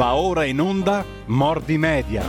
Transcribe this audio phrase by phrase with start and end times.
[0.00, 2.24] Va ora in onda Mordi Media.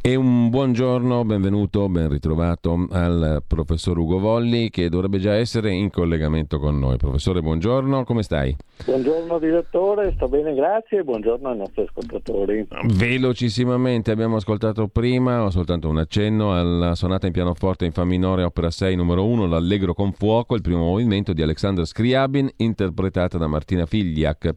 [0.00, 5.88] E un buongiorno, benvenuto, ben ritrovato al professor Ugo Volli che dovrebbe già essere in
[5.90, 6.96] collegamento con noi.
[6.96, 8.56] Professore, buongiorno, come stai?
[8.84, 12.68] Buongiorno direttore, sto bene, grazie e buongiorno ai nostri ascoltatori.
[12.84, 18.44] Velocissimamente abbiamo ascoltato prima, ho soltanto un accenno alla sonata in pianoforte in Fa minore,
[18.44, 23.46] opera 6, numero 1, l'Allegro con fuoco, il primo movimento di Aleksandr Scriabin, interpretata da
[23.46, 24.54] Martina Figliak,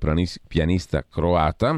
[0.47, 1.77] pianista croata,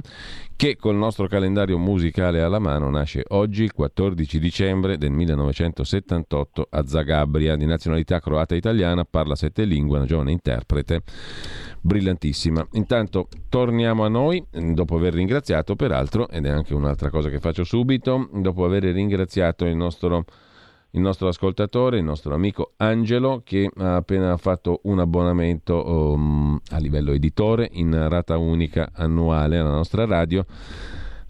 [0.56, 6.86] che col nostro calendario musicale alla mano nasce oggi, il 14 dicembre del 1978 a
[6.86, 11.02] Zagabria, di nazionalità croata italiana, parla sette lingue, una giovane interprete
[11.80, 12.30] brillantissima.
[12.74, 17.64] Intanto torniamo a noi, dopo aver ringraziato peraltro, ed è anche un'altra cosa che faccio
[17.64, 20.26] subito, dopo aver ringraziato il nostro
[20.92, 26.78] il nostro ascoltatore, il nostro amico Angelo, che ha appena fatto un abbonamento um, a
[26.80, 30.46] livello editore in rata unica annuale alla nostra radio.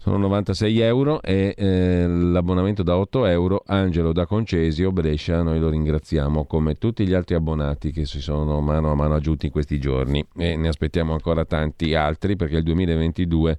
[0.02, 3.62] Sono 96 euro e eh, l'abbonamento da 8 euro.
[3.64, 8.60] Angelo da Concesio, Brescia, noi lo ringraziamo come tutti gli altri abbonati che si sono
[8.60, 12.64] mano a mano aggiunti in questi giorni e ne aspettiamo ancora tanti altri perché il
[12.64, 13.58] 2022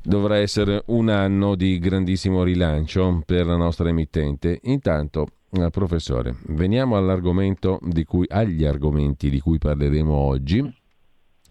[0.00, 4.60] dovrà essere un anno di grandissimo rilancio per la nostra emittente.
[4.62, 10.72] Intanto, eh, professore, veniamo all'argomento di cui, agli argomenti di cui parleremo oggi,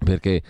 [0.02, 0.42] perché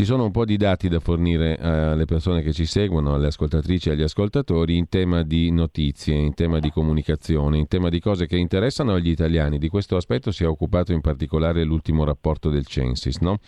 [0.00, 3.90] ci sono un po' di dati da fornire alle persone che ci seguono, alle ascoltatrici
[3.90, 8.26] e agli ascoltatori in tema di notizie, in tema di comunicazione, in tema di cose
[8.26, 9.58] che interessano agli italiani.
[9.58, 13.40] Di questo aspetto si è occupato in particolare l'ultimo rapporto del Censis, no?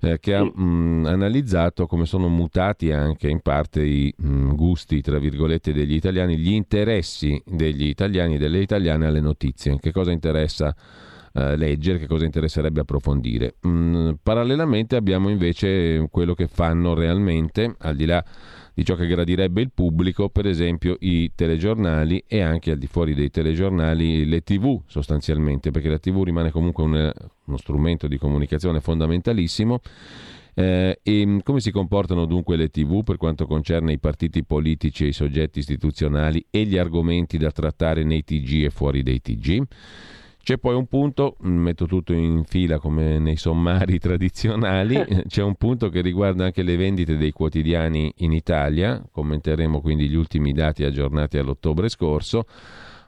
[0.00, 5.18] eh, che ha mh, analizzato come sono mutati anche in parte i mh, gusti, tra
[5.18, 10.74] virgolette, degli italiani, gli interessi degli italiani e delle italiane alle notizie, che cosa interessa
[11.36, 13.56] eh, leggere, che cosa interesserebbe approfondire.
[13.60, 18.24] Mh, parallelamente abbiamo invece quello che fanno realmente, al di là
[18.72, 23.14] di ciò che gradirebbe il pubblico, per esempio i telegiornali e anche al di fuori
[23.14, 27.12] dei telegiornali le tv sostanzialmente, perché la tv rimane comunque un,
[27.44, 29.80] uno strumento di comunicazione fondamentalissimo.
[30.58, 35.08] Eh, e come si comportano dunque le tv per quanto concerne i partiti politici e
[35.08, 39.62] i soggetti istituzionali e gli argomenti da trattare nei TG e fuori dei TG?
[40.46, 44.94] C'è poi un punto, metto tutto in fila come nei sommari tradizionali,
[45.26, 50.14] c'è un punto che riguarda anche le vendite dei quotidiani in Italia, commenteremo quindi gli
[50.14, 52.46] ultimi dati aggiornati all'ottobre scorso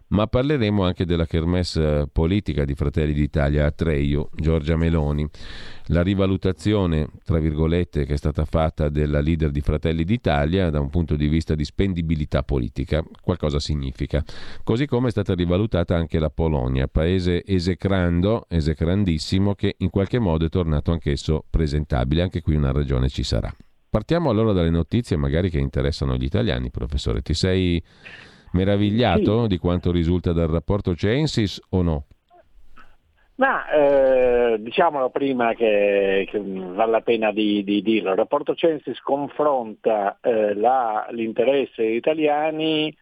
[0.08, 5.28] ma parleremo anche della kermesse politica di Fratelli d'Italia a Treio, Giorgia Meloni.
[5.90, 10.90] La rivalutazione, tra virgolette, che è stata fatta della leader di Fratelli d'Italia da un
[10.90, 14.22] punto di vista di spendibilità politica, qualcosa significa.
[14.62, 20.44] Così come è stata rivalutata anche la Polonia, paese esecrando, esecrandissimo, che in qualche modo
[20.44, 22.22] è tornato anch'esso presentabile.
[22.22, 23.54] Anche qui una ragione ci sarà.
[23.90, 27.22] Partiamo allora dalle notizie magari che interessano gli italiani, professore.
[27.22, 27.82] Ti sei
[28.52, 29.48] meravigliato sì.
[29.48, 32.04] di quanto risulta dal rapporto Censis o no?
[33.36, 38.98] Ma eh, diciamolo prima che, che, vale la pena di, di, dirlo, il rapporto Censis
[39.00, 42.92] confronta eh, la, l'interesse degli italiani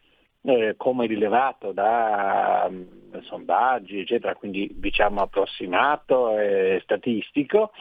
[0.43, 7.73] eh, come rilevato da um, sondaggi, eccetera, quindi diciamo approssimato e statistico,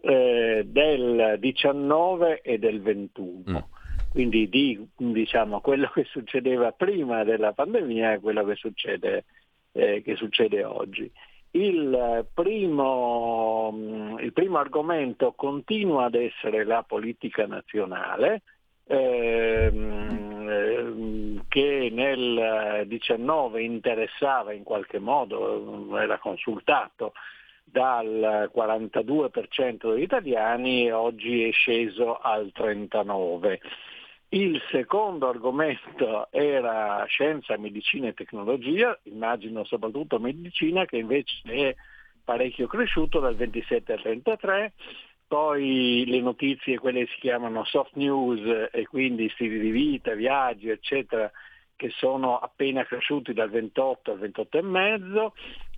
[0.00, 3.42] eh, del 19 e del 21.
[3.50, 3.84] Mm
[4.16, 9.26] quindi di diciamo, quello che succedeva prima della pandemia e quello che succede,
[9.72, 11.12] eh, che succede oggi.
[11.50, 18.40] Il primo, mm, il primo, argomento continua ad essere la politica nazionale,
[18.86, 27.12] ehm, ehm che nel 19 interessava in qualche modo, era consultato
[27.64, 33.58] dal 42% degli italiani e oggi è sceso al 39%.
[34.36, 41.74] Il secondo argomento era scienza, medicina e tecnologia, immagino soprattutto medicina che invece è
[42.22, 44.74] parecchio cresciuto dal 27 al 33,
[45.26, 51.30] poi le notizie, quelle si chiamano soft news e quindi stili di vita, viaggi eccetera,
[51.74, 55.28] che sono appena cresciuti dal 28 al 28,5,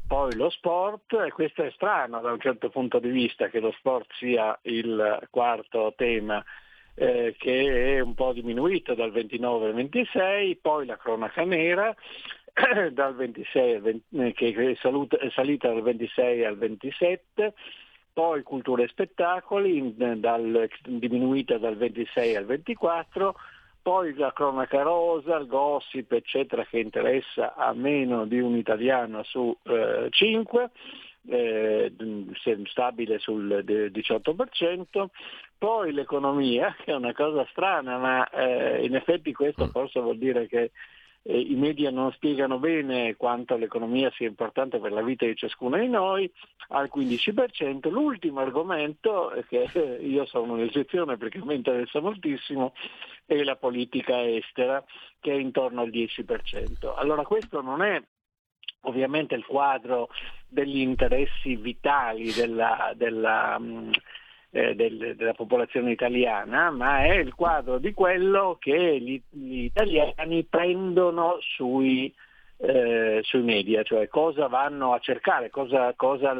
[0.08, 3.70] poi lo sport, e questo è strano da un certo punto di vista che lo
[3.78, 6.44] sport sia il quarto tema
[6.98, 11.94] eh, che è un po' diminuito dal 29 al 26, poi la cronaca nera
[12.90, 17.54] dal 26 20, eh, che è, saluta, salita dal 26 al 27,
[18.12, 23.36] poi cultura e spettacoli dal, diminuita dal 26 al 24,
[23.80, 29.56] poi la cronaca rosa, il gossip eccetera che interessa a meno di un italiano su
[29.62, 30.70] eh, 5,
[31.28, 31.92] eh,
[32.66, 35.06] stabile sul 18%,
[35.58, 39.70] poi l'economia, che è una cosa strana, ma eh, in effetti questo mm.
[39.70, 40.70] forse vuol dire che
[41.22, 45.76] eh, i media non spiegano bene quanto l'economia sia importante per la vita di ciascuno
[45.76, 46.30] di noi,
[46.68, 47.90] al 15%.
[47.90, 49.66] L'ultimo argomento, che
[50.02, 52.72] io sono un'eccezione perché mi interessa moltissimo,
[53.26, 54.82] è la politica estera,
[55.20, 56.94] che è intorno al 10%.
[56.96, 58.00] Allora questo non è
[58.82, 60.08] ovviamente il quadro
[60.46, 63.58] degli interessi vitali della, della
[64.50, 70.44] eh, del, della popolazione italiana, ma è il quadro di quello che gli, gli italiani
[70.44, 72.12] prendono sui,
[72.56, 76.34] eh, sui, media, cioè cosa vanno a cercare, cosa, cosa,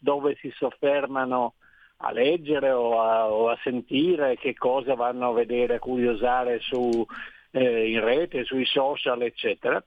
[0.00, 1.54] dove si soffermano
[1.98, 7.06] a leggere o a, o a, sentire, che cosa vanno a vedere, a curiosare su,
[7.52, 9.82] eh, in rete, sui social, eccetera.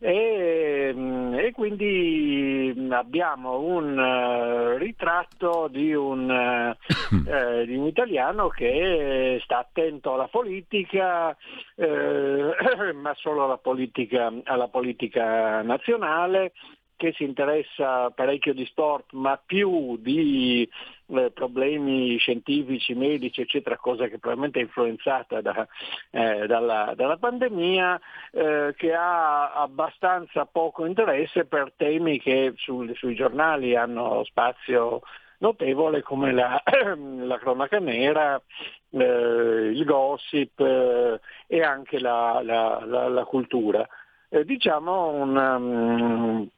[0.00, 8.48] E, mm, e, quindi mm, abbiamo un uh, ritratto di un, uh, di un, italiano
[8.48, 11.36] che sta attento alla politica,
[11.74, 11.84] uh,
[12.94, 16.52] ma solo alla politica, alla politica nazionale,
[16.98, 20.68] che si interessa parecchio di sport, ma più di
[21.06, 25.66] eh, problemi scientifici, medici, eccetera, cosa che probabilmente è influenzata da,
[26.10, 28.00] eh, dalla, dalla, pandemia,
[28.32, 35.00] eh, che ha abbastanza poco interesse per temi che sul, sui giornali hanno spazio
[35.38, 36.60] notevole come la,
[36.96, 38.42] la cronaca nera,
[38.90, 43.86] eh, il gossip eh, e anche la, la, la cultura.
[44.30, 46.48] Eh, diciamo un, um,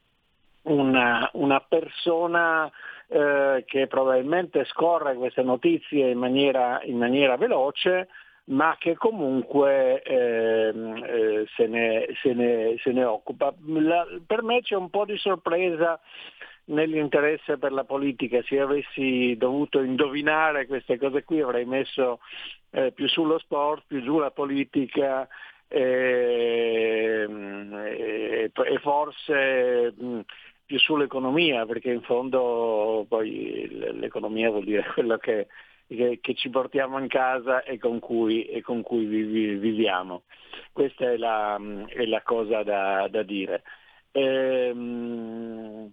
[0.70, 2.70] una, una persona
[3.08, 8.08] eh, che probabilmente scorre queste notizie in maniera, in maniera veloce,
[8.44, 13.52] ma che comunque eh, eh, se, ne, se, ne, se, ne, occupa.
[13.66, 16.00] La, per me c'è un po' di sorpresa
[16.66, 22.20] nell'interesse per la politica, se avessi dovuto indovinare queste cose qui avrei messo
[22.70, 25.26] eh, più sullo sport, più giù la politica
[25.66, 30.20] e, ehm, e, e forse mh,
[30.70, 33.66] più sull'economia, perché in fondo poi
[33.98, 35.48] l'economia vuol dire quello che,
[35.88, 40.22] che, che ci portiamo in casa e con cui, e con cui viviamo.
[40.70, 43.64] Questa è la, è la cosa da, da dire.
[44.12, 45.92] Ehm,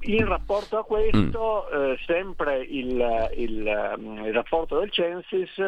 [0.00, 1.82] in rapporto a questo, mm.
[1.82, 5.58] eh, sempre il, il, il rapporto del Censis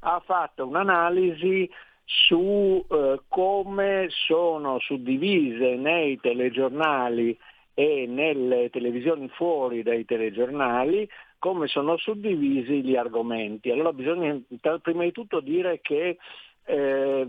[0.00, 1.70] ha fatto un'analisi
[2.04, 7.36] su eh, come sono suddivise nei telegiornali
[7.74, 11.08] e nelle televisioni fuori dai telegiornali
[11.38, 13.70] come sono suddivisi gli argomenti.
[13.70, 14.38] Allora bisogna
[14.80, 16.16] prima di tutto dire che
[16.64, 17.26] eh,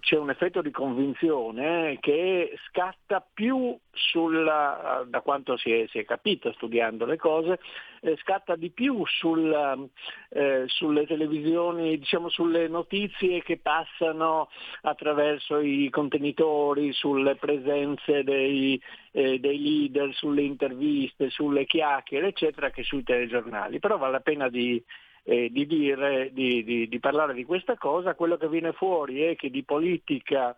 [0.00, 6.04] c'è un effetto di convinzione che scatta più sulla, da quanto si è, si è
[6.04, 7.58] capito studiando le cose,
[8.00, 9.76] eh, scatta di più sulla,
[10.30, 14.48] eh, sulle televisioni, diciamo sulle notizie che passano
[14.82, 18.80] attraverso i contenitori, sulle presenze dei,
[19.10, 23.80] eh, dei leader, sulle interviste, sulle chiacchiere, eccetera, che sui telegiornali.
[23.80, 24.82] Però vale la pena di,
[25.24, 29.36] eh, di, dire, di, di, di, parlare di questa cosa, quello che viene fuori è
[29.36, 30.56] che di politica,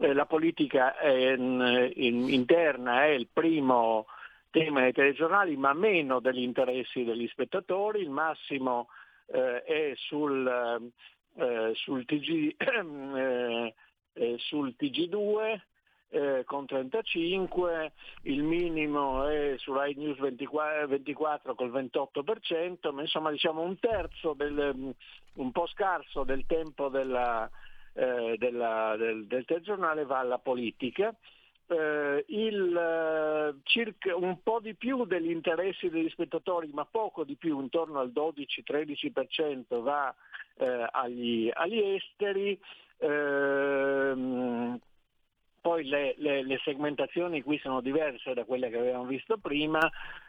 [0.00, 4.06] eh, la politica è, in, in, interna è il primo
[4.50, 8.88] tema dei telegiornali, ma meno degli interessi degli spettatori, il massimo
[9.26, 10.90] eh, è sul,
[11.34, 13.74] eh, sul, TG, eh,
[14.14, 15.60] eh, sul TG2
[16.10, 23.30] eh, con 35, il minimo è su Rai News 24, 24 col 28%, ma insomma
[23.30, 24.94] diciamo un terzo, del,
[25.34, 27.48] un po' scarso del tempo della,
[27.92, 31.14] eh, della, del, del telegiornale va alla politica.
[31.70, 37.36] Eh, il, eh, circa, un po' di più degli interessi degli spettatori, ma poco di
[37.36, 40.14] più, intorno al 12-13% va
[40.56, 42.58] eh, agli, agli, esteri.
[42.96, 44.78] Eh,
[45.68, 49.78] poi le, le, le, segmentazioni qui sono diverse da quelle che avevamo visto prima,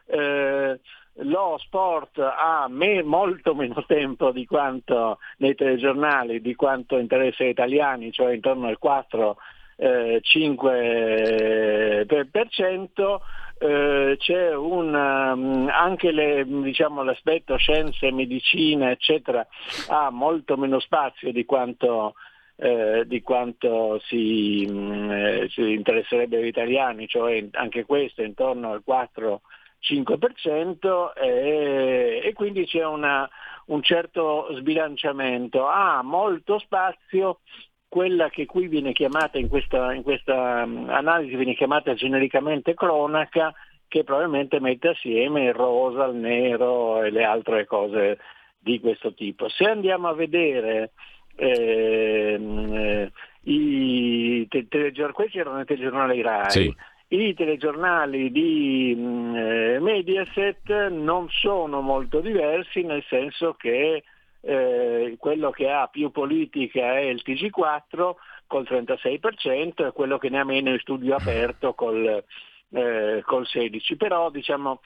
[0.05, 0.77] eh,
[1.13, 7.51] lo sport ha me, molto meno tempo di quanto nei telegiornali, di quanto interessa agli
[7.51, 9.38] italiani, cioè intorno al 4
[9.77, 13.17] eh, 5%,
[13.62, 19.48] eh, c'è un, um, anche le, diciamo, l'aspetto scienze, medicina, eccetera,
[19.88, 22.15] ha molto meno spazio di quanto
[22.62, 28.72] eh, di quanto si, mh, mm, eh, si, interesserebbe agli italiani, cioè anche questo intorno
[28.72, 33.30] al 4-5% e, e quindi c'è una,
[33.68, 35.66] un certo sbilanciamento.
[35.68, 37.39] Ha molto spazio
[37.88, 43.54] quella che qui viene chiamata in questa, in questa mm, analisi viene chiamata genericamente cronaca,
[43.88, 48.20] che probabilmente mette assieme il rosa, il nero e le altre cose
[48.60, 49.48] di questo tipo.
[49.48, 50.92] Se andiamo a vedere
[51.39, 53.12] eh,
[53.43, 56.75] i telegiornali, questi erano i telegiornali RAI, sì.
[57.08, 64.03] i telegiornali di mm, eh, Mediaset non sono molto diversi nel senso che
[64.41, 68.12] eh, quello che ha più politica è il TG4
[68.48, 72.24] col 36% e quello che ne ha meno è studio aperto col,
[72.72, 73.98] eh, col 16%.
[73.98, 74.82] Però diciamo,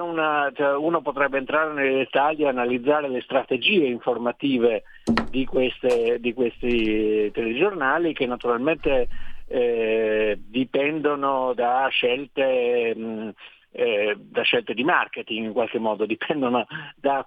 [0.00, 6.32] una, cioè, uno potrebbe entrare nei dettagli e analizzare le strategie informative di, queste, di
[6.32, 9.08] questi telegiornali che naturalmente
[9.46, 13.32] eh, dipendono da scelte mh,
[13.76, 16.66] eh, da scelte di marketing in qualche modo, dipendono
[16.96, 17.24] da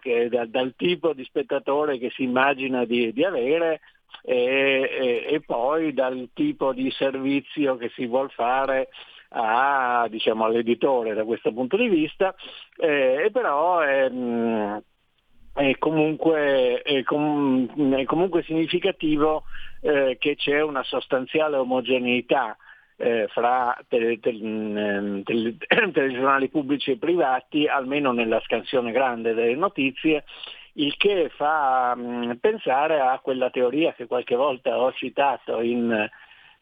[0.00, 3.80] che, da, dal tipo di spettatore che si immagina di, di avere
[4.22, 8.88] e, e, e, poi dal tipo di servizio che si vuole fare
[9.36, 12.34] a, diciamo, all'editore da questo punto di vista,
[12.78, 14.10] eh, però è,
[15.52, 19.44] è, comunque, è, com- è comunque, significativo
[19.80, 22.56] eh, che c'è una sostanziale omogeneità
[22.96, 25.56] eh, fra tele, tele, tele,
[25.92, 30.24] telegiornali pubblici e privati, almeno nella scansione grande delle notizie,
[30.74, 36.08] il che fa mh, pensare a quella teoria che qualche volta ho citato in,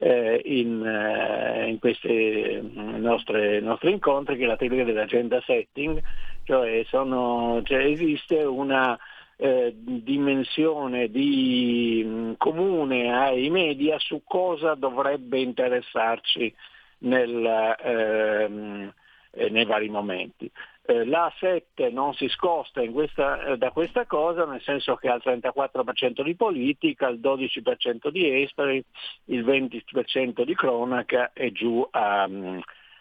[0.04, 6.02] eh, in, eh, in questi nostri, nostri, incontri, che è la teoria dell'agenda setting,
[6.42, 8.98] cioè, sono, cioè esiste una
[9.36, 16.54] eh, dimensione di, mh, comune ai media su cosa dovrebbe interessarci
[16.98, 18.92] nel, ehm,
[19.30, 20.50] eh, nei vari momenti.
[20.86, 25.14] Eh, la 7 non si scosta questa, eh, da questa cosa, nel senso che ha
[25.14, 28.84] il 34% di politica, il 12% di esteri,
[29.26, 32.58] il 20% di cronaca e giù a, mm,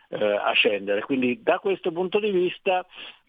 [0.08, 1.02] eh, a scendere.
[1.02, 2.86] Quindi da questo punto di vista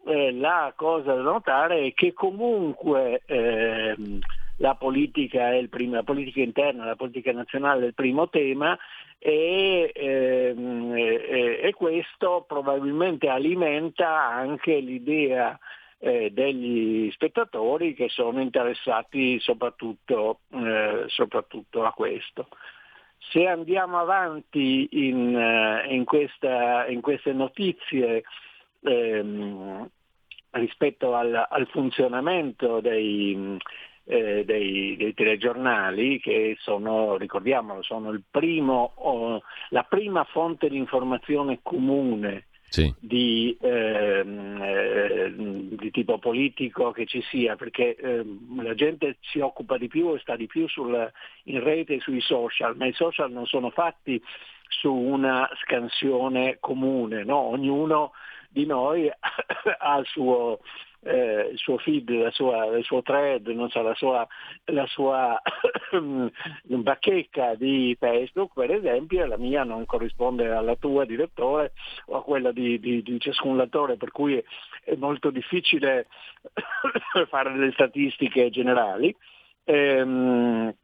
[0.06, 4.20] eh, la cosa da notare è che comunque ehm,
[4.58, 8.78] la politica, primo, la politica interna, la politica nazionale è il primo tema
[9.26, 15.58] e, ehm, e, questo probabilmente alimenta anche l'idea
[15.98, 22.48] eh, degli spettatori che sono interessati soprattutto, eh, soprattutto, a questo.
[23.30, 28.24] Se andiamo avanti in, eh, in, questa, in queste notizie
[28.82, 29.88] ehm,
[30.50, 33.56] rispetto al, al funzionamento dei,
[34.04, 41.60] eh, dei, dei, telegiornali che sono, ricordiamolo, sono primo, oh, la prima fonte di informazione
[41.62, 42.92] comune sì.
[42.98, 45.32] di, ehm, eh,
[45.76, 48.24] di, tipo politico che ci sia, perché eh,
[48.56, 51.12] la gente si occupa di più e sta di più sul,
[51.44, 54.20] in rete e sui social, ma i social non sono fatti
[54.68, 57.38] su una scansione comune, no?
[57.38, 58.12] ognuno
[58.48, 59.08] di noi
[59.78, 60.58] ha il suo,
[61.04, 64.26] eh, il suo feed, la sua, il suo thread, so, la sua,
[64.66, 65.40] la sua
[66.64, 71.72] bacheca di Facebook per esempio, la mia non corrisponde alla tua direttore
[72.06, 74.42] o a quella di, di, di ciascun lettore, per cui
[74.82, 76.06] è molto difficile
[77.28, 79.14] fare delle statistiche generali.
[79.64, 80.74] Ehm,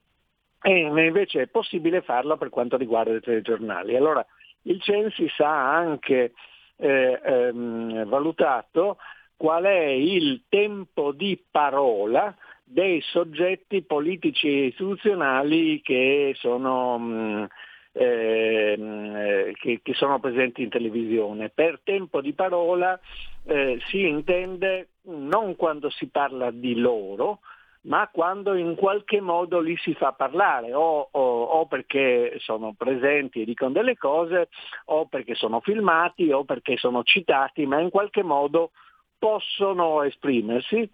[0.63, 3.97] e invece è possibile farlo per quanto riguarda i telegiornali.
[3.97, 4.25] Allora,
[4.63, 6.35] il Censis ha anche
[6.77, 8.99] eh, ehm, valutato
[9.41, 17.45] qual è il tempo di parola dei soggetti politici e istituzionali che sono, mh, mm,
[17.93, 21.49] ehm, eh, che, che sono, presenti in televisione.
[21.49, 23.01] Per tempo di parola
[23.47, 27.39] eh, si intende non quando si parla di loro,
[27.85, 33.41] ma quando in qualche modo li si fa parlare, o, o, o, perché sono presenti
[33.41, 34.51] e dicono delle cose,
[34.85, 38.73] o perché sono filmati, o perché sono citati, ma in qualche modo
[39.21, 40.91] possono esprimersi.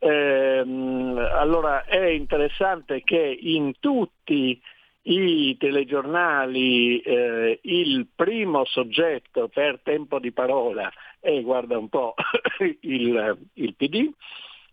[0.00, 4.60] Eh, allora è interessante che in tutti
[5.02, 12.14] i telegiornali eh, il primo soggetto per tempo di parola è, guarda un po',
[12.80, 14.10] il, il PD,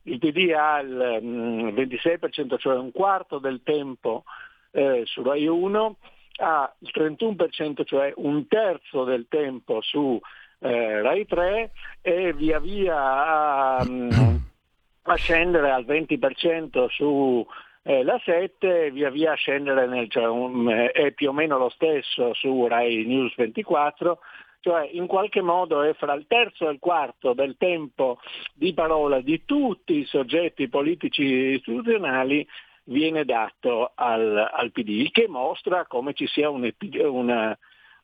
[0.04, 4.24] il PD ha il mm, 26%, cioè un quarto del tempo
[4.72, 5.98] eh, su Rai 1,
[6.38, 10.20] ha il 31%, cioè un terzo del tempo su
[10.66, 14.10] eh, Rai 3 e via via a, mm,
[15.04, 17.46] a scendere al 20% su
[17.84, 21.70] eh, la 7 via via a scendere nel, cioè, um, è più o meno lo
[21.70, 24.20] stesso su Rai News 24
[24.66, 28.18] cioè in qualche modo è fra il terzo e il quarto del tempo
[28.52, 32.48] di parola di tutti i soggetti politici istituzionali
[32.86, 37.56] viene dato al, al PD, il che mostra come ci sia un, una,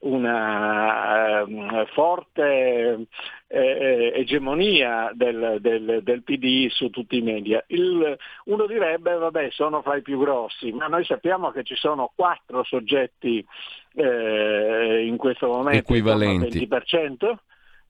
[0.02, 3.08] una uh, forte
[3.48, 7.64] eh, egemonia del, del, del, PD su tutti i media.
[7.68, 12.12] Il, uno direbbe, vabbè, sono fra i più grossi, ma noi sappiamo che ci sono
[12.16, 13.46] quattro soggetti
[13.96, 16.58] eh, in questo momento, equivalenti.
[16.58, 17.36] Il 20%,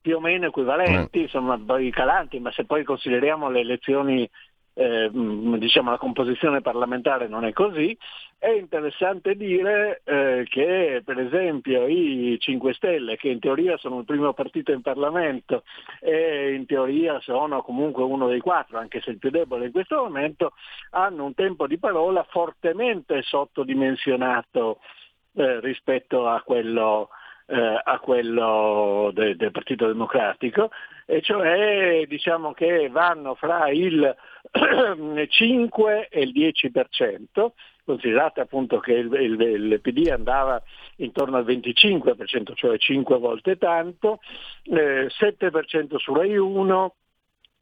[0.00, 1.22] più o meno equivalenti, eh.
[1.22, 4.28] insomma, poi calanti, ma se poi consideriamo le elezioni
[4.74, 7.96] eh, diciamo la composizione parlamentare non è così,
[8.42, 14.04] è interessante dire eh, che per esempio i 5 Stelle, che in teoria sono il
[14.04, 15.62] primo partito in Parlamento
[16.00, 19.94] e in teoria sono comunque uno dei quattro, anche se il più debole in questo
[19.94, 20.54] momento,
[20.90, 24.80] hanno un tempo di parola fortemente sottodimensionato
[25.34, 27.10] eh, rispetto a quello
[27.52, 30.70] eh, a quello de, del Partito Democratico,
[31.04, 34.16] e cioè diciamo che vanno fra il
[35.28, 37.50] 5 e il 10%,
[37.84, 40.62] considerate appunto che il, il, il, PD andava
[40.96, 44.20] intorno al 25%, cioè 5 volte tanto,
[44.64, 46.94] eh, 7% su Rai 1,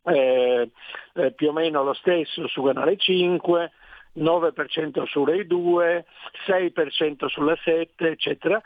[0.04, 0.70] eh,
[1.14, 3.73] eh, più o meno lo stesso su Canale 5,
[4.18, 6.04] 9% su Rai 2,
[6.47, 8.62] 6% sulla 7, eccetera.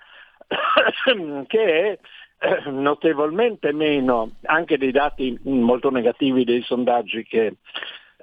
[1.46, 1.98] che è
[2.38, 7.56] eh, notevolmente meno anche dei dati molto negativi dei sondaggi che,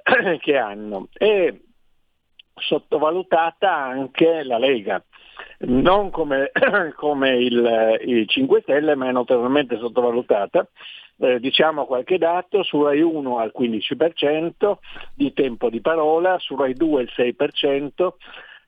[0.40, 1.08] che hanno.
[1.12, 1.60] E
[2.54, 5.02] sottovalutata anche la Lega,
[5.60, 6.50] non come,
[6.96, 10.68] come il, i 5 Stelle, ma è notevolmente sottovalutata.
[11.18, 14.74] Eh, diciamo qualche dato, su Rai 1 al 15%
[15.14, 18.12] di tempo di parola, su Rai 2 il 6%,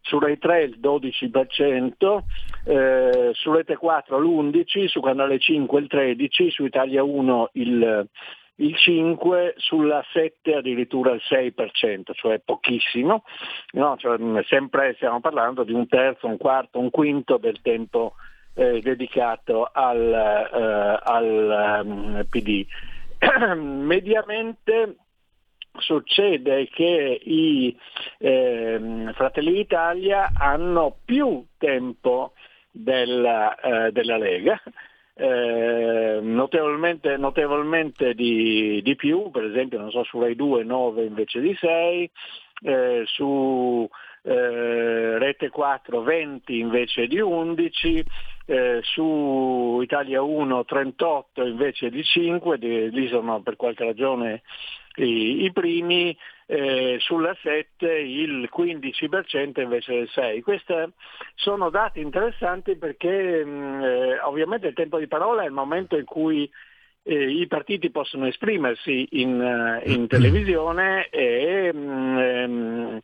[0.04, 2.23] su Rai 3 il 12%,
[2.66, 8.08] eh, su Rete 4 l'11%, su Canale 5 il 13%, su Italia 1 il,
[8.56, 13.25] il 5%, sulla 7 addirittura il 6%, cioè pochissimo,
[13.73, 13.96] no?
[13.99, 18.14] cioè, mm, sempre stiamo parlando di un terzo, un quarto, un quinto del tempo
[18.54, 22.66] eh, dedicato al, eh, al um, mm, PD.
[23.56, 24.96] Mediamente
[25.78, 27.76] succede che i
[28.19, 32.32] eh, Fratelli d'Italia hanno più tempo
[32.71, 34.60] della, eh, della Lega,
[35.17, 41.41] eh, notevolmente, notevolmente di, di, più, per esempio non so, su Rai 2 9 invece
[41.41, 42.10] di 6,
[42.63, 43.89] eh, su
[44.23, 48.04] eh, Rete 4 20 invece di 11,
[48.47, 54.43] eh, su Italia 1 38 invece di 5, di, lì sono per qualche ragione
[54.97, 60.43] i, i primi, eh, sulla 7 il 15% invece del 6.
[60.43, 60.75] Questi
[61.35, 65.97] sono dati interessanti perché mh, mm, eh, ovviamente il tempo di parola è il momento
[65.97, 66.50] in cui
[67.02, 73.00] eh, i partiti possono esprimersi in, uh, in televisione e, mh, mm, ehm,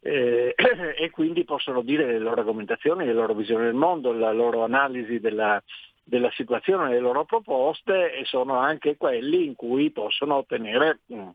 [0.00, 0.54] eh,
[0.98, 5.20] e, quindi possono dire le loro argomentazioni, le loro visioni del mondo, la loro analisi
[5.20, 5.62] della,
[6.04, 11.28] della situazione, le loro proposte e sono anche quelli in cui possono ottenere mm,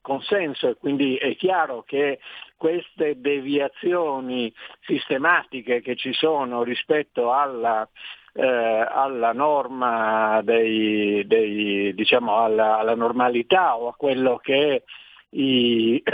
[0.00, 0.68] consenso.
[0.68, 2.20] E quindi è chiaro che
[2.56, 7.88] queste deviazioni sistematiche che ci sono rispetto alla,
[8.34, 14.84] eh, alla norma dei, dei diciamo alla, alla, normalità o a quello che
[15.30, 16.02] i,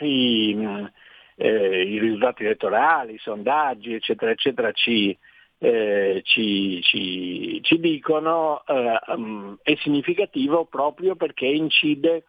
[0.00, 0.88] i
[1.36, 5.16] eh, i risultati elettorali, i sondaggi, eccetera, eccetera, ci,
[5.58, 12.24] eh, ci, ci, ci, dicono eh, um, è significativo proprio perché incide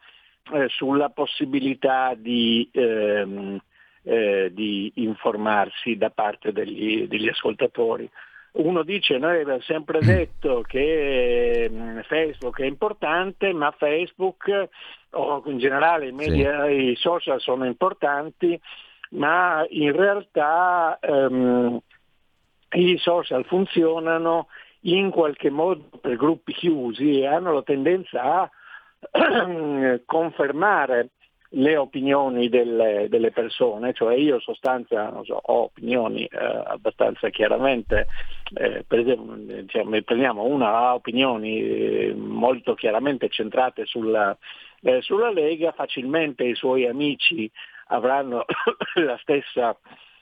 [0.53, 3.59] eh, sulla possibilità di, ehm,
[4.03, 8.09] eh, di, informarsi da parte degli, degli, ascoltatori.
[8.53, 14.69] Uno dice, noi abbiamo sempre detto che mm, Facebook è importante, ma Facebook
[15.11, 16.91] o in generale i media, sì.
[16.91, 18.59] i social sono importanti,
[19.11, 21.79] ma in realtà ehm,
[22.71, 24.47] i social funzionano
[24.82, 28.49] in qualche modo per gruppi chiusi e hanno la tendenza a
[30.06, 31.10] confermare
[31.51, 38.08] le opinioni delle, delle, persone, cioè io sostanza so, ho opinioni eh, abbastanza chiaramente,
[38.53, 44.38] eh, per esempio diciamo, prendiamo una ha opinioni eh, molto chiaramente centrate sulla,
[44.82, 47.49] eh, sulla Lega, facilmente i suoi amici
[47.88, 48.43] avranno
[48.95, 49.77] la stessa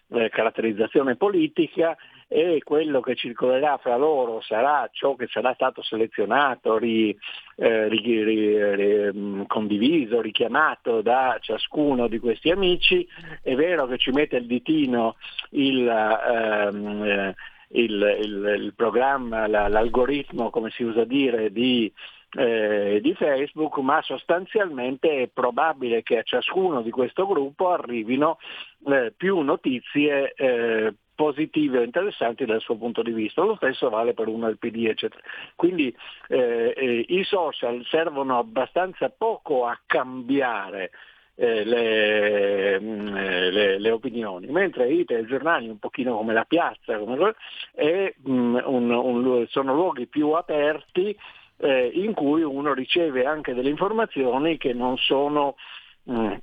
[0.09, 6.77] eh, caratterizzazione politica e quello che circolerà fra loro sarà ciò che sarà stato selezionato,
[6.77, 7.15] ri,
[7.55, 13.07] eh, ri, ri, mm, condiviso, richiamato da ciascuno di questi amici.
[13.41, 15.17] È vero che ci mette il ditino
[15.51, 17.35] il, ehm, eh,
[17.69, 21.91] il, il, il programma, la, l'algoritmo, come si usa dire, di
[22.37, 28.39] eh, di Facebook, ma sostanzialmente è probabile che a ciascuno di questo gruppo arrivino
[28.87, 33.41] eh, più notizie eh, positive o interessanti dal suo punto di vista.
[33.43, 35.21] Lo stesso vale per del PD, eccetera.
[35.55, 35.95] Quindi
[36.27, 40.91] eh, eh, i social servono abbastanza poco a cambiare
[41.35, 46.97] eh, le, mh, eh, le, le, opinioni, mentre i telegiornali, un pochino come la piazza,
[46.97, 47.35] come,
[47.73, 51.15] è, mh, un, un, sono luoghi più aperti
[51.57, 55.55] eh, in cui uno riceve anche delle informazioni che non sono
[56.03, 56.35] mh,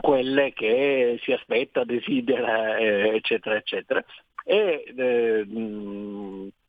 [0.00, 4.04] quelle che si aspetta, desidera, eh, eccetera, eccetera.
[4.44, 5.46] E, eh,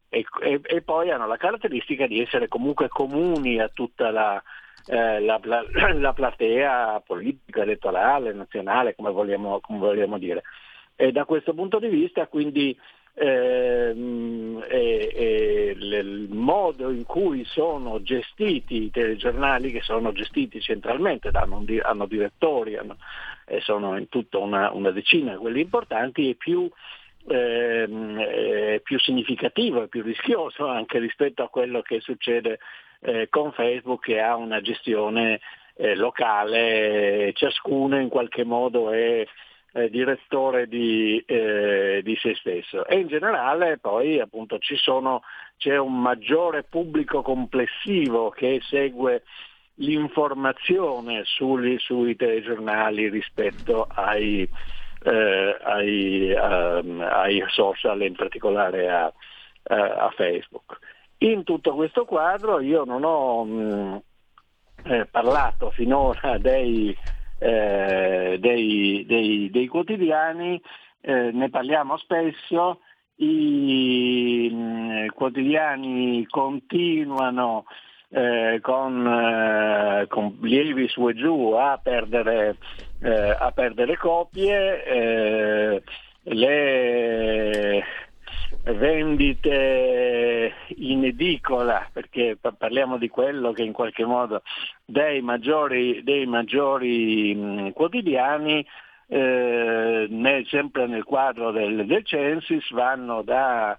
[0.09, 4.41] e, e, e, poi hanno la caratteristica di essere comunque comuni a tutta la,
[4.87, 5.63] eh, la, la,
[5.93, 10.43] la, platea politica, elettorale, nazionale, come vogliamo, come vogliamo dire.
[10.95, 12.77] E da questo punto di vista quindi
[13.19, 21.63] ehm, e, il modo in cui sono gestiti i telegiornali, che sono gestiti centralmente, hanno,
[21.83, 22.97] hanno direttori, hanno,
[23.45, 26.69] e sono in tutta una, una decina quelli importanti, è più
[27.27, 32.59] eh, più significativo e più rischioso anche rispetto a quello che succede
[33.01, 35.39] eh, con Facebook che ha una gestione
[35.75, 39.25] eh, locale, ciascuno in qualche modo è
[39.89, 45.21] direttore di, eh, di, se stesso e in generale poi appunto ci sono,
[45.57, 49.23] c'è un maggiore pubblico complessivo che segue
[49.79, 54.47] l'informazione sui, sui telegiornali rispetto ai,
[55.03, 59.13] eh, ai, um, ai, social, in particolare a,
[59.63, 60.79] a, Facebook.
[61.19, 63.95] In tutto questo quadro io non ho mh, mm,
[64.91, 66.95] eh, parlato finora dei,
[67.39, 70.61] eh, dei, dei, dei quotidiani,
[71.01, 72.81] eh, ne parliamo spesso,
[73.15, 77.65] i mh, quotidiani continuano
[78.11, 82.57] eh, con, eh, con, lievi su e giù a perdere,
[83.01, 85.83] eh, a perdere copie, eh,
[86.23, 87.83] le
[88.63, 94.41] vendite in edicola, perché parliamo di quello che in qualche modo
[94.85, 98.65] dei maggiori, dei maggiori quotidiani,
[99.07, 103.77] eh, nel, sempre nel quadro del, del Censis, vanno da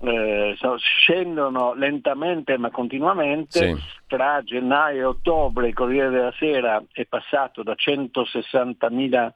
[0.00, 3.74] eh, scendono lentamente ma continuamente.
[3.74, 3.96] Sì.
[4.06, 9.30] Tra gennaio e ottobre il Corriere della Sera è passato da 160.000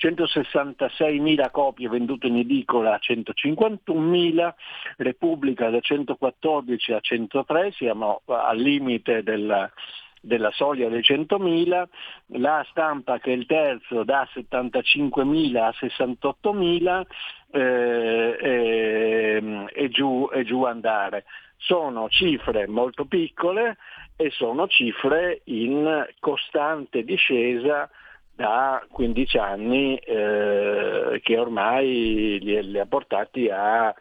[0.00, 4.54] 166.000 copie vendute in edicola a 151.000,
[4.96, 9.70] Repubblica da 114 a 103, siamo al limite della,
[10.20, 11.84] della soglia dei 100.000,
[12.38, 17.02] la stampa che è il terzo da 75.000 a 68.000
[17.52, 21.24] eh, eh, e, giù, e giù andare.
[21.56, 23.76] Sono cifre molto piccole
[24.16, 27.90] e sono cifre in costante discesa
[28.40, 33.94] da 15 anni eh, che ormai li, li, ha portati a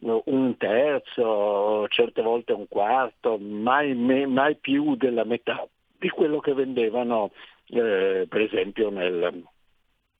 [0.00, 5.66] un terzo, certe volte un quarto, mai, mai più della metà
[5.98, 7.30] di quello che vendevano
[7.68, 9.42] eh, per esempio nel,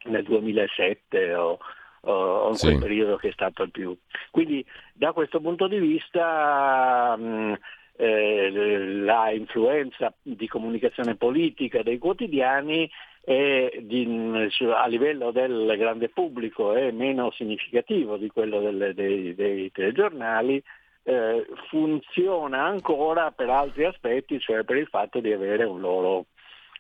[0.04, 1.58] nel 2007 o,
[2.00, 2.68] o in sì.
[2.68, 3.94] quel periodo che è stato il più.
[4.30, 7.58] Quindi da questo punto di vista mh,
[7.96, 12.90] eh, la influenza di comunicazione politica dei quotidiani
[13.26, 20.62] di, a livello del grande pubblico è meno significativo di quello delle, dei, dei, telegiornali,
[21.02, 26.26] eh, funziona ancora per altri aspetti, cioè per il fatto di avere un loro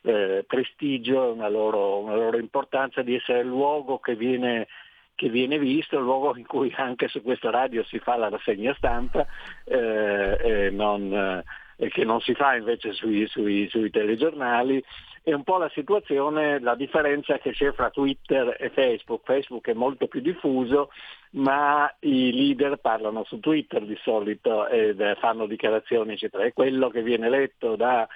[0.02, 4.68] eh, prestigio, una loro, una loro, importanza, di essere il luogo che viene,
[5.16, 8.72] che viene, visto, il luogo in cui anche su questa radio si fa la rassegna
[8.74, 9.26] stampa
[9.64, 11.42] eh, non,
[11.76, 14.84] che non si fa invece sui, sui, sui telegiornali
[15.26, 19.24] è un po' la situazione, la differenza che c'è fra Twitter e Facebook.
[19.24, 20.90] Facebook è molto più diffuso,
[21.30, 26.44] ma i leader parlano su Twitter di solito e fanno dichiarazioni, eccetera.
[26.44, 28.06] È quello che viene letto da,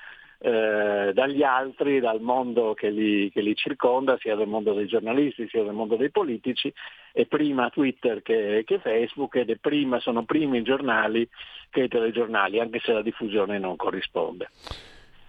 [0.43, 5.47] eh, dagli altri, dal mondo che li, che li, circonda, sia del mondo dei giornalisti,
[5.49, 6.73] sia del mondo dei politici,
[7.13, 11.29] è prima Twitter che, che Facebook ed prima, sono primi i giornali
[11.69, 14.49] che i telegiornali, anche se la diffusione non corrisponde.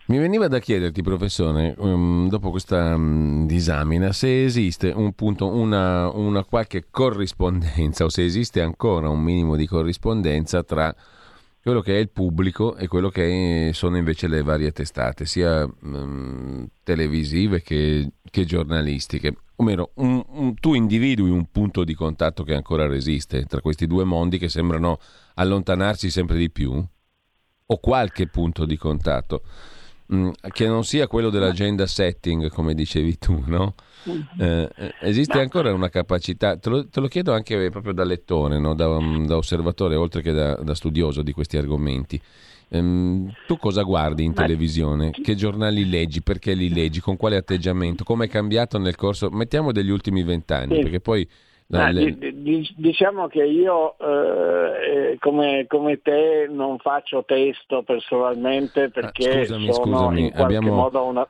[0.05, 6.09] Mi veniva da chiederti, professore, um, dopo questa um, disamina, se esiste un punto, una,
[6.09, 10.93] una, qualche corrispondenza o se esiste ancora un minimo di corrispondenza tra
[11.61, 16.67] quello che è il pubblico e quello che sono invece le varie testate, sia um,
[16.83, 19.35] televisive che, che, giornalistiche.
[19.57, 23.85] O meno, un, un, tu individui un punto di contatto che ancora resiste tra questi
[23.85, 24.97] due mondi che sembrano
[25.35, 26.83] allontanarsi sempre di più?
[27.65, 29.43] O qualche punto di contatto?
[30.11, 33.75] Mh, che non sia quello dell'agenda setting, come dicevi tu, no?
[34.37, 38.59] Eh, eh esiste ancora una capacità, te lo, te lo, chiedo anche proprio da lettore,
[38.59, 38.73] no?
[38.73, 38.87] da,
[39.25, 42.21] da, osservatore, oltre che da, da studioso di questi argomenti.
[42.73, 45.11] Ehm, tu cosa guardi in televisione?
[45.11, 46.21] Che giornali leggi?
[46.21, 46.99] Perché li leggi?
[46.99, 48.03] Con quale atteggiamento?
[48.03, 49.29] Come è cambiato nel corso?
[49.29, 51.27] Mettiamo degli ultimi vent'anni, perché poi
[51.71, 52.17] Ah, le...
[52.75, 59.73] diciamo che io eh, come, come, te non faccio testo personalmente ah, perché ah, scusami,
[59.73, 60.31] scusami.
[60.35, 61.27] Abbiamo, una,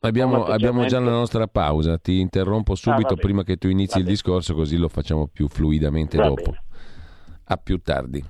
[0.00, 3.98] abbiamo, abbiamo, già la nostra pausa, ti interrompo ah, subito ah, prima che tu inizi
[3.98, 6.50] il discorso così lo facciamo più fluidamente va dopo.
[6.50, 6.62] Bene.
[7.44, 8.24] A più tardi.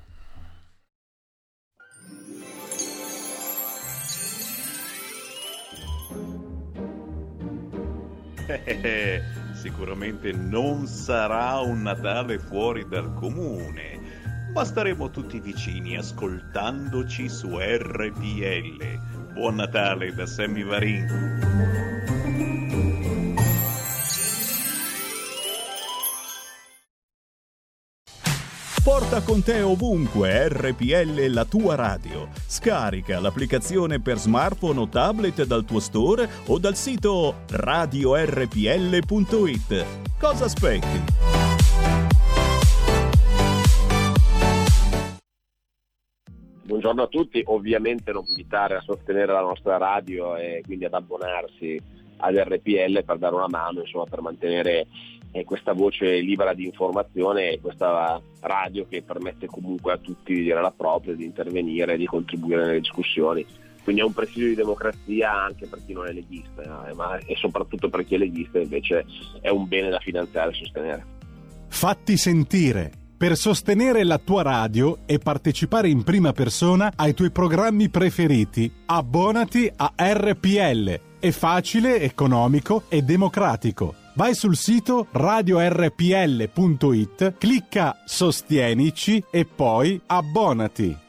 [9.63, 19.33] Sicuramente non sarà un Natale fuori dal comune, ma staremo tutti vicini ascoltandoci su RPL.
[19.33, 22.12] Buon Natale da Sammy Varin.
[28.83, 32.27] Porta con te ovunque RPL la tua radio.
[32.35, 38.57] Scarica l'applicazione per smartphone o tablet dal tuo store o dal sito radiorpl.it.
[40.19, 41.01] Cosa aspetti?
[46.65, 51.81] Buongiorno a tutti, ovviamente non invitare a sostenere la nostra radio e quindi ad abbonarsi
[52.17, 54.89] ad RPL per dare una mano, insomma, per mantenere
[55.33, 60.61] è questa voce libera di informazione questa radio che permette comunque a tutti di dire
[60.61, 63.45] la propria, di intervenire, di contribuire nelle discussioni.
[63.83, 67.35] Quindi è un presidio di democrazia anche per chi non è leghista, eh, ma e
[67.35, 69.05] soprattutto per chi è leghista invece
[69.41, 71.07] è un bene da finanziare e sostenere.
[71.67, 77.89] Fatti sentire per sostenere la tua radio e partecipare in prima persona ai tuoi programmi
[77.89, 78.71] preferiti.
[78.87, 81.01] Abbonati a RPL.
[81.19, 85.75] È facile, economico e democratico vai sul sito radiorpl.it,
[87.39, 91.03] clicca Sostienici e poi abbonati.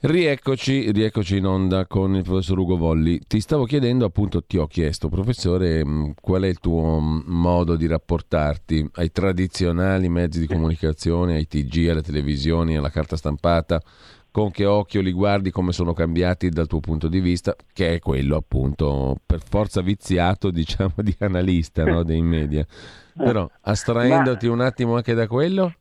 [0.00, 3.18] Rieccoci, rieccoci in onda con il professor Ugo Volli.
[3.26, 7.74] Ti stavo chiedendo, appunto, ti ho chiesto, professore, mm, qual è il tuo mm, modo
[7.74, 13.82] di rapportarti ai tradizionali mezzi di comunicazione, ai TG, alle televisioni, alla carta stampata?
[14.30, 17.98] Con che occhio li guardi, come sono cambiati dal tuo punto di vista, che è
[17.98, 22.02] quello appunto per forza viziato, diciamo, di analista no?
[22.02, 22.64] dei media.
[23.16, 24.52] Però astraendoti ma...
[24.52, 25.72] un attimo anche da quello?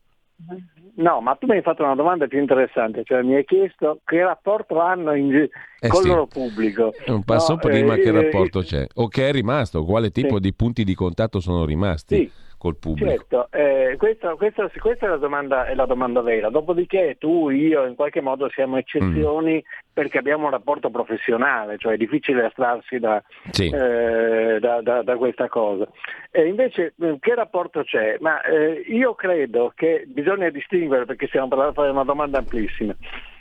[0.95, 4.23] No, ma tu mi hai fatto una domanda più interessante, cioè mi hai chiesto che
[4.23, 5.31] rapporto hanno in...
[5.79, 6.07] eh con sì.
[6.07, 6.91] loro pubblico.
[7.05, 10.09] Un passo no, prima eh, che eh, rapporto eh, c'è, o che è rimasto, quale
[10.09, 10.41] tipo sì.
[10.41, 12.15] di punti di contatto sono rimasti.
[12.15, 13.09] Sì col pubblico.
[13.09, 16.49] Certo, eh, questa, questa, questa è, la domanda, è, la domanda, vera.
[16.49, 19.89] Dopodiché tu, io, in qualche modo siamo eccezioni mm.
[19.93, 23.69] perché abbiamo un rapporto professionale, cioè è difficile astrarsi da, sì.
[23.69, 25.87] eh, da, da, da questa cosa.
[26.31, 28.17] E invece eh, che rapporto c'è?
[28.19, 32.95] Ma eh, io credo che bisogna distinguere, perché stiamo parlando di una domanda amplissima,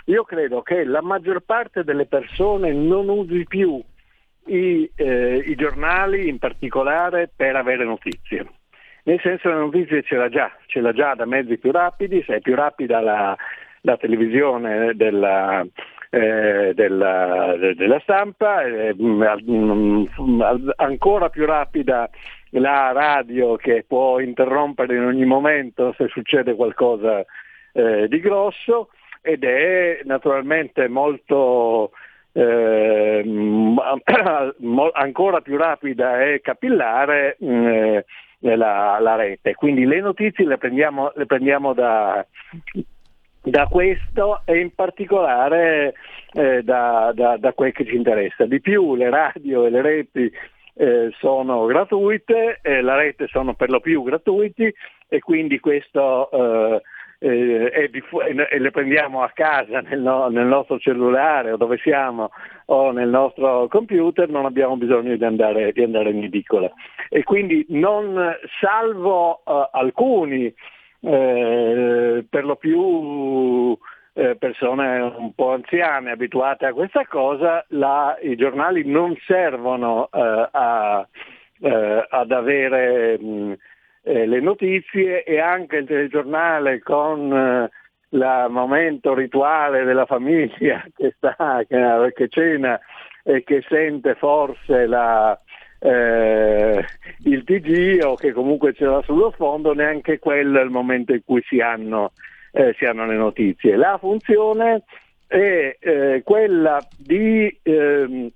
[0.06, 3.82] io credo che la maggior parte delle persone non usi più
[4.46, 8.46] i, eh, i giornali in particolare per avere notizie
[9.06, 12.24] nel senso che la notizia ce l'ha già, ce l'ha già da mezzi più rapidi,
[12.26, 13.36] se è più rapida la,
[13.82, 15.64] la televisione della,
[16.10, 18.96] eh, della, della, stampa, eh,
[20.76, 22.10] ancora più rapida
[22.50, 27.24] la radio che può interrompere in ogni momento se succede qualcosa
[27.74, 28.88] eh, di grosso
[29.22, 31.92] ed è naturalmente molto
[32.32, 33.24] eh,
[34.94, 38.04] ancora più rapida e capillare eh,
[38.40, 39.54] la, la rete.
[39.54, 42.24] Quindi le notizie le prendiamo, le prendiamo da,
[43.42, 45.94] da questo e in particolare
[46.32, 48.44] eh, da, da, da, quel che ci interessa.
[48.46, 50.32] Di più le radio e le reti
[50.74, 54.72] eh, sono gratuite, eh, la rete sono per lo più gratuiti
[55.08, 56.28] e quindi questo
[57.18, 61.78] eh, eh, e, e, le prendiamo a casa nel, no, nel, nostro cellulare o dove
[61.78, 62.30] siamo
[62.66, 66.70] o nel nostro computer, non abbiamo bisogno di andare, di andare in edicola.
[67.08, 70.52] E quindi non salvo uh, alcuni,
[71.00, 73.78] eh, per lo più
[74.12, 80.48] eh, persone un po' anziane abituate a questa cosa, la, i giornali non servono eh,
[80.50, 81.06] a,
[82.08, 83.54] ad avere mh,
[84.06, 87.70] eh, le notizie e anche il telegiornale con eh,
[88.10, 92.78] il momento rituale della famiglia che, sta, che, che cena
[93.24, 95.36] e che sente forse la,
[95.80, 96.84] eh,
[97.24, 101.22] il TG o che comunque ce l'ha sullo sfondo, neanche quello è il momento in
[101.24, 102.12] cui si hanno,
[102.52, 103.74] eh, si hanno le notizie.
[103.74, 104.84] La funzione
[105.26, 108.30] è eh, quella di eh,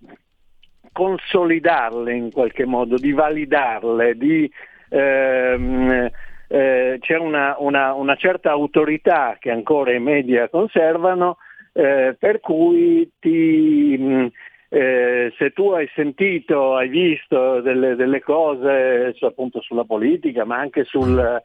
[0.90, 4.50] consolidarle in qualche modo, di validarle, di,
[4.90, 6.11] ehm,
[6.48, 11.38] eh, c'è una, una, una, certa autorità che ancora i media conservano,
[11.72, 14.31] eh, per cui ti, mh,
[14.68, 20.59] eh, se tu hai sentito, hai visto delle, delle cose su, appunto sulla politica, ma
[20.59, 21.40] anche sul,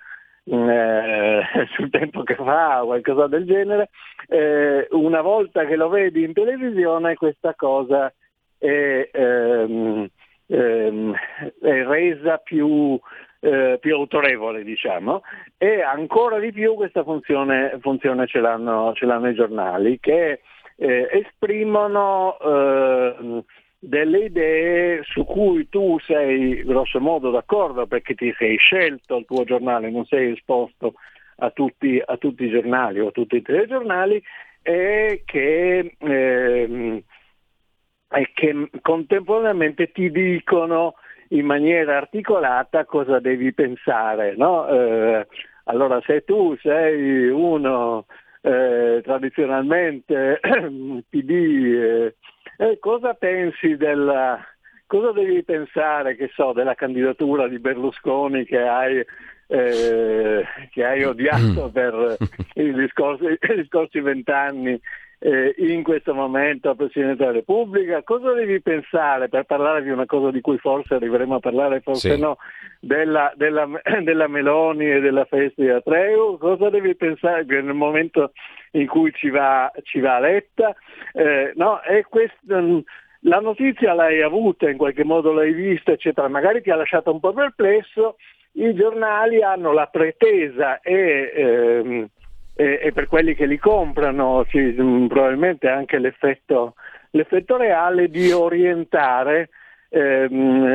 [0.51, 1.41] mm, eh,
[1.73, 3.89] sul tempo che fa o qualcosa del genere,
[4.27, 8.11] eh, una volta che lo vedi in televisione questa cosa
[8.57, 10.07] è, ehm,
[10.47, 11.13] ehm,
[11.61, 12.99] è resa più,
[13.39, 15.21] eh, più, autorevole, diciamo,
[15.57, 20.41] e ancora di più questa funzione, funzione ce, l'hanno, ce l'hanno i giornali che
[20.77, 23.43] eh, esprimono eh,
[23.79, 29.43] delle idee su cui tu sei grosso modo d'accordo perché ti sei scelto il tuo
[29.43, 30.95] giornale, non sei esposto
[31.37, 34.21] a tutti, a tutti i giornali o a tutti i telegiornali
[34.61, 37.03] e che, eh,
[38.09, 40.95] e che contemporaneamente ti dicono
[41.29, 44.35] in maniera articolata cosa devi pensare.
[44.35, 44.67] No?
[44.67, 45.27] Eh,
[45.65, 48.05] allora se tu sei uno
[48.41, 50.39] eh, tradizionalmente
[51.09, 52.15] PD, eh,
[52.57, 54.39] eh, cosa pensi della,
[54.85, 59.03] cosa devi pensare, che so, della candidatura di Berlusconi che hai,
[59.47, 61.71] eh, che hai odiato mm.
[61.71, 62.17] per
[62.55, 64.79] i scorsi vent'anni
[65.25, 70.05] eh, in questo momento al Presidente della Repubblica, cosa devi pensare per parlare di una
[70.05, 72.19] cosa di cui forse arriveremo a parlare, forse sì.
[72.19, 72.37] no,
[72.79, 73.67] della, della,
[74.03, 78.33] della, Meloni e della festa di Atreu, cosa devi pensare nel momento
[78.73, 80.75] in cui ci va, ci va Letta?
[81.13, 82.79] Eh, no, questo, mm,
[83.21, 87.19] la notizia l'hai avuta, in qualche modo l'hai vista, eccetera, magari ti ha lasciato un
[87.19, 88.17] po' perplesso,
[88.51, 91.31] i giornali hanno la pretesa e...
[91.35, 92.09] Ehm,
[92.55, 96.75] e, e per quelli che li comprano sì, mm, probabilmente anche l'effetto,
[97.11, 99.49] l'effetto reale di orientare,
[99.89, 100.65] ehm,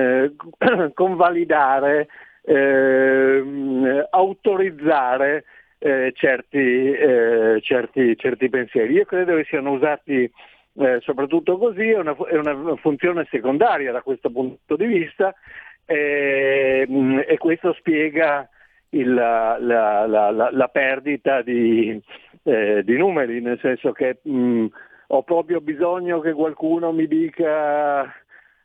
[0.60, 2.08] eh, convalidare,
[2.42, 5.44] ehm, autorizzare
[5.78, 6.58] eh, certi,
[6.92, 8.92] eh, certi, certi, pensieri.
[8.92, 10.30] Io credo che siano usati
[10.74, 15.34] eh, soprattutto così, è una, è una, funzione secondaria da questo punto di vista
[15.86, 18.48] ehm, e questo spiega
[18.90, 22.00] il, la, la, la, la, perdita di,
[22.42, 24.66] eh, di, numeri, nel senso che mh,
[25.08, 28.04] ho proprio bisogno che qualcuno mi dica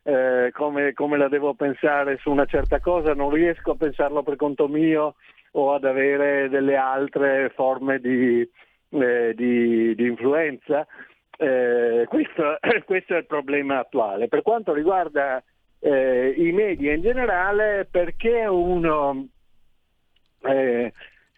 [0.02, 4.36] eh, come, come, la devo pensare su una certa cosa, non riesco a pensarlo per
[4.36, 5.14] conto mio
[5.52, 8.48] o ad avere delle altre forme di,
[8.90, 10.86] eh, di, di influenza.
[11.38, 14.28] Eh, questo, questo, è il problema attuale.
[14.28, 15.42] Per quanto riguarda
[15.78, 19.28] eh, i media in generale, perché uno
[20.46, 20.92] eh,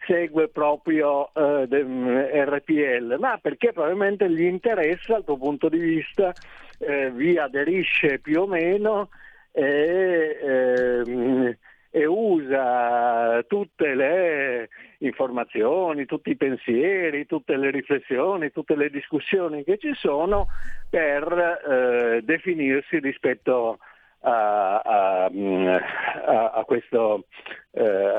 [0.05, 6.33] segue proprio eh, RPL, ma perché probabilmente gli interessa dal tuo punto di vista,
[6.79, 9.09] eh, vi aderisce più o meno
[9.51, 11.57] e, ehm,
[11.91, 14.69] e usa tutte le
[14.99, 20.47] informazioni, tutti i pensieri, tutte le riflessioni, tutte le discussioni che ci sono
[20.89, 21.31] per
[21.67, 23.77] eh, definirsi rispetto a
[24.21, 25.25] a, a,
[26.53, 27.25] a questo,
[27.71, 28.13] eh,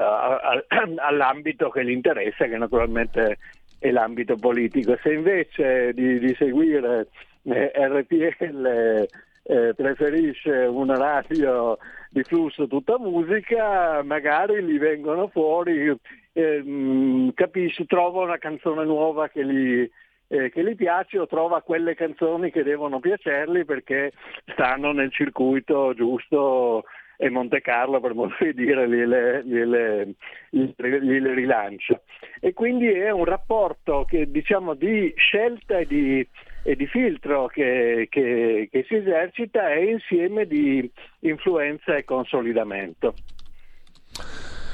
[0.96, 3.38] all'ambito che gli interessa, che naturalmente
[3.78, 4.96] è l'ambito politico.
[5.02, 7.08] Se invece di, di seguire
[7.44, 9.06] eh, RPL
[9.42, 11.78] eh, preferisce una radio
[12.10, 15.94] di flusso tutta musica, magari gli vengono fuori,
[16.32, 19.90] eh, capisci, trova una canzone nuova che gli,
[20.32, 24.12] eh, che gli piace o trova quelle canzoni che devono piacergli perché
[24.52, 26.84] stanno nel circuito giusto
[27.16, 30.14] e Monte Carlo, per modo di dire, gliele, gliele,
[30.50, 32.00] gliele rilancia.
[32.40, 36.26] E quindi è un rapporto che, diciamo, di scelta e di,
[36.62, 40.90] e di filtro che, che, che si esercita e insieme di
[41.20, 43.14] influenza e consolidamento.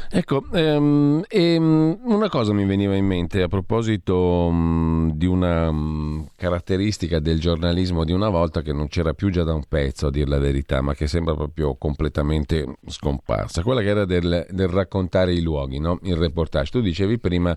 [0.08, 5.72] Ecco, um, e, um, una cosa mi veniva in mente a proposito um, di una
[6.36, 10.10] caratteristica del giornalismo di una volta che non c'era più già da un pezzo, a
[10.10, 15.32] dire la verità, ma che sembra proprio completamente scomparsa, quella che era del, del raccontare
[15.32, 15.98] i luoghi, no?
[16.02, 16.70] il reportage.
[16.70, 17.56] Tu dicevi prima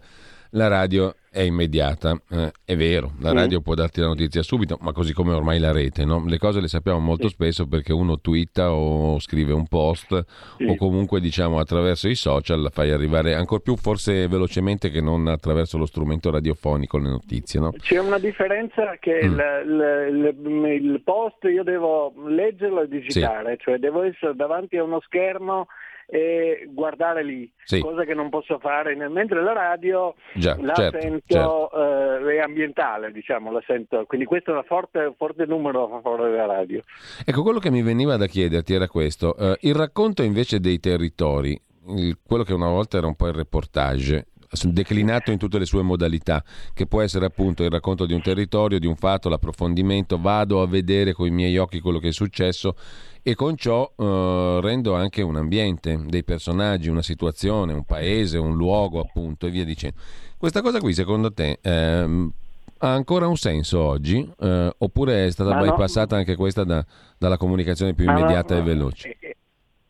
[0.51, 3.61] la radio è immediata, eh, è vero, la radio mm.
[3.61, 6.23] può darti la notizia subito, ma così come ormai la rete, no?
[6.25, 7.35] le cose le sappiamo molto sì.
[7.35, 10.25] spesso perché uno twitta o scrive un post
[10.57, 10.65] sì.
[10.65, 15.27] o comunque diciamo attraverso i social la fai arrivare ancora più forse velocemente che non
[15.27, 17.59] attraverso lo strumento radiofonico le notizie.
[17.59, 17.71] No?
[17.77, 19.39] C'è una differenza che mm.
[19.39, 23.63] il, il, il, post io devo leggerlo e digitare, sì.
[23.65, 25.67] cioè devo essere davanti a uno schermo
[26.11, 27.79] e guardare lì, sì.
[27.79, 32.27] cosa che non posso fare, mentre la radio Già, la certo, sento certo.
[32.27, 36.31] Eh, è ambientale, diciamo, la sento, quindi questo è un forte, forte, numero a favore
[36.31, 36.81] della radio.
[37.23, 41.59] Ecco, quello che mi veniva da chiederti era questo, uh, il racconto invece dei territori,
[41.89, 44.29] il, quello che una volta era un po' il reportage,
[44.65, 46.43] declinato in tutte le sue modalità,
[46.73, 50.67] che può essere appunto il racconto di un territorio, di un fatto, l'approfondimento, vado a
[50.67, 52.75] vedere con i miei occhi quello che è successo
[53.21, 58.55] e con ciò eh, rendo anche un ambiente, dei personaggi, una situazione, un paese, un
[58.55, 59.97] luogo appunto e via dicendo.
[60.37, 62.31] Questa cosa qui secondo te ehm,
[62.79, 66.21] ha ancora un senso oggi eh, oppure è stata Ma bypassata no.
[66.21, 66.83] anche questa da,
[67.17, 69.17] dalla comunicazione più immediata no, no, e veloce?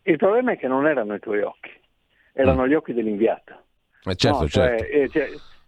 [0.04, 1.70] Il problema è che non erano i tuoi occhi,
[2.34, 2.68] erano mm.
[2.68, 3.64] gli occhi dell'inviato.
[4.04, 5.18] Eh certo, cioè, certo.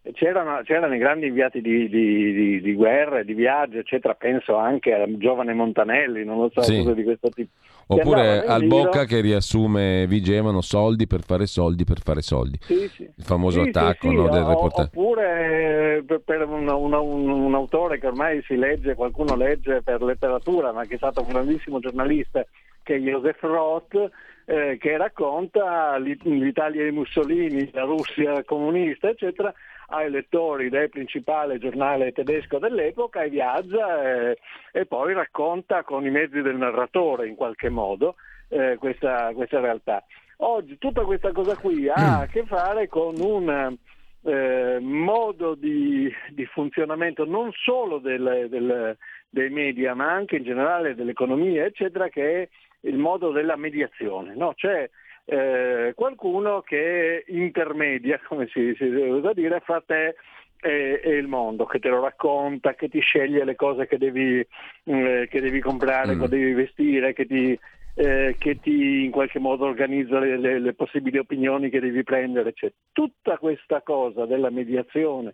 [0.03, 4.55] Eh, c'erano, c'erano, i grandi inviati di, di, di, di, guerra, di viaggio, eccetera, penso
[4.55, 6.77] anche a Giovane Montanelli, non lo so, sì.
[6.77, 7.51] cose di questo tipo.
[7.85, 8.83] Oppure al giro...
[8.83, 12.57] Bocca che riassume, vigevano soldi per fare soldi per fare soldi.
[12.61, 13.03] Sì, sì.
[13.03, 14.89] Il famoso sì, attacco no, del reportaggio.
[14.99, 20.01] Oppure per, per un, un, un, un, autore che ormai si legge, qualcuno legge per
[20.01, 22.43] letteratura, ma che è stato un grandissimo giornalista,
[22.81, 24.09] che è Joseph Roth,
[24.45, 29.53] eh, che racconta l'Italia di Mussolini, la Russia comunista, eccetera,
[29.91, 34.37] ai lettori del principale giornale tedesco dell'epoca e viaggia eh,
[34.71, 38.15] e poi racconta con i mezzi del narratore in qualche modo
[38.47, 40.03] eh, questa, questa, realtà.
[40.37, 43.77] Oggi tutta questa cosa qui ha a che fare con un
[44.23, 48.97] eh, modo di, di, funzionamento non solo del, del,
[49.29, 52.49] dei media ma anche in generale dell'economia eccetera che è
[52.81, 54.35] il modo della mediazione.
[54.35, 54.53] No?
[54.53, 54.89] C'è
[55.25, 60.15] eh, qualcuno che intermedia, come si, si usa dire, fra te
[60.61, 64.45] e, e, il mondo, che te lo racconta, che ti sceglie le cose che devi,
[64.83, 66.21] eh, che devi comprare, mm.
[66.21, 67.57] che devi vestire, che ti,
[67.95, 72.49] eh, che ti in qualche modo organizza le, le, le, possibili opinioni che devi prendere.
[72.49, 72.79] Eccetera.
[72.91, 75.33] Tutta questa cosa della mediazione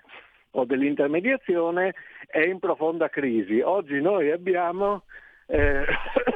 [0.52, 1.94] o dell'intermediazione
[2.26, 3.60] è in profonda crisi.
[3.60, 5.04] Oggi noi abbiamo
[5.48, 5.86] eh,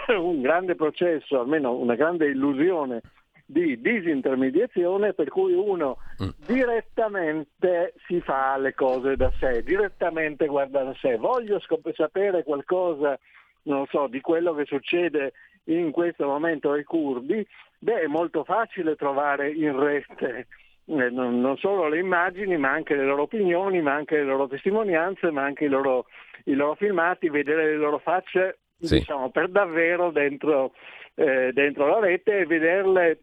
[0.18, 3.02] un grande processo, almeno una grande illusione
[3.46, 6.30] di disintermediazione per cui uno mm.
[6.46, 11.18] direttamente si fa le cose da sé, direttamente guarda da sé.
[11.18, 13.20] Voglio scop- sapere qualcosa,
[13.64, 15.34] non so, di quello che succede
[15.66, 17.46] in questo momento ai curdi,
[17.80, 20.48] beh è molto facile trovare in rete
[20.86, 24.48] eh, non, non, solo le immagini, ma anche le loro opinioni, ma anche le loro
[24.48, 26.08] testimonianze, ma anche i loro,
[26.46, 29.00] i loro filmati, vedere le loro facce sì.
[29.00, 30.74] diciamo, per davvero dentro,
[31.16, 33.20] eh, dentro la rete e vederle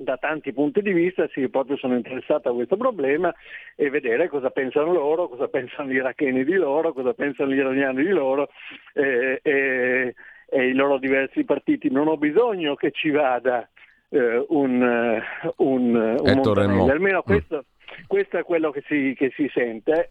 [0.00, 3.34] da tanti punti di vista, sì, proprio sono interessato a questo problema
[3.74, 8.04] e vedere cosa pensano loro, cosa pensano gli iracheni di loro, cosa pensano gli iraniani
[8.04, 8.48] di loro
[8.94, 10.14] eh, e,
[10.48, 11.90] e, i loro diversi partiti.
[11.90, 13.68] Non ho bisogno che ci vada
[14.10, 15.20] eh, un,
[15.56, 17.26] un, un Montanelli, almeno mm.
[17.26, 17.64] questo,
[18.06, 20.06] questo, è quello che si, che si sente.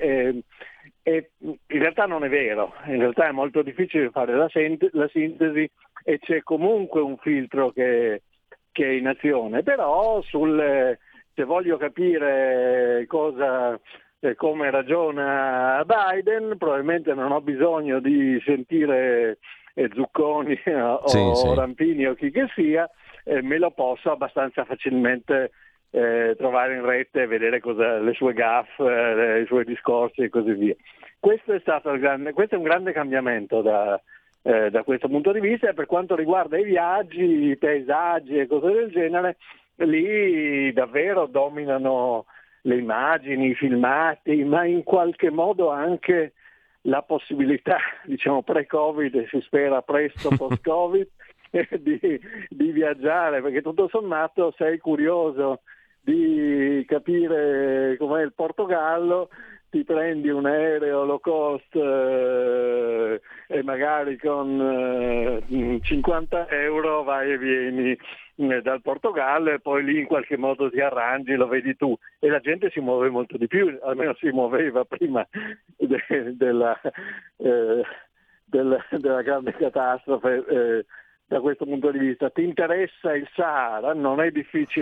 [1.03, 5.07] E in realtà non è vero, in realtà è molto difficile fare la, sint- la
[5.07, 5.69] sintesi
[6.03, 8.23] e c'è comunque un filtro che,
[8.71, 10.97] che è in azione, però sul,
[11.33, 13.79] se voglio capire cosa,
[14.19, 19.37] eh, come ragiona Biden, probabilmente non ho bisogno di sentire
[19.73, 21.53] eh, Zucconi o, sì, sì.
[21.53, 22.89] Rampini o chi che sia,
[23.23, 25.51] eh, me lo posso abbastanza facilmente
[25.91, 30.29] eh, trovare in rete e vedere cosa, le sue gaffe, eh, i suoi discorsi e
[30.29, 30.75] così via.
[31.19, 31.61] Questo è,
[31.99, 33.99] grande, questo è un grande cambiamento da,
[34.43, 38.47] eh, da, questo punto di vista e per quanto riguarda i viaggi, i paesaggi e
[38.47, 39.37] cose del genere,
[39.77, 42.25] lì davvero dominano
[42.61, 46.33] le immagini, i filmati, ma in qualche modo anche
[46.81, 51.07] la possibilità, diciamo pre-Covid e si spera presto post-Covid,
[51.79, 52.19] di,
[52.49, 55.61] di, viaggiare, perché tutto sommato sei curioso
[56.07, 59.27] di capire com'è il Portogallo,
[59.69, 67.37] ti prendi un aereo low cost eh, e magari con eh, 50 euro vai e
[67.37, 67.97] vieni
[68.35, 71.93] eh, dal Portogallo e poi lì in qualche modo ti arrangi, lo vedi tu.
[72.19, 75.27] E la gente si muove molto di più, almeno si muoveva prima
[75.75, 76.79] de- della,
[77.35, 77.81] eh,
[78.45, 80.85] della, della, grande catastrofe eh,
[81.27, 82.29] da questo punto di vista.
[82.29, 83.93] Ti interessa il Sahara?
[83.93, 84.17] Non,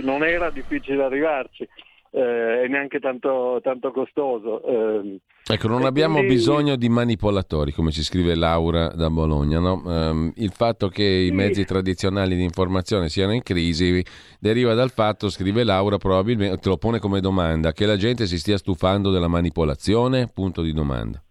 [0.02, 1.68] non era difficile arrivarci.
[2.12, 4.64] Eh, e neanche tanto, tanto costoso.
[4.64, 5.20] Eh,
[5.52, 6.36] ecco, non abbiamo quindi...
[6.36, 9.60] bisogno di manipolatori, come ci scrive Laura da Bologna.
[9.60, 9.82] No?
[9.84, 14.02] Um, il fatto che i mezzi tradizionali di informazione siano in crisi
[14.40, 18.38] deriva dal fatto, scrive Laura, probabilmente te lo pone come domanda, che la gente si
[18.38, 20.30] stia stufando della manipolazione?
[20.34, 21.22] Punto di domanda.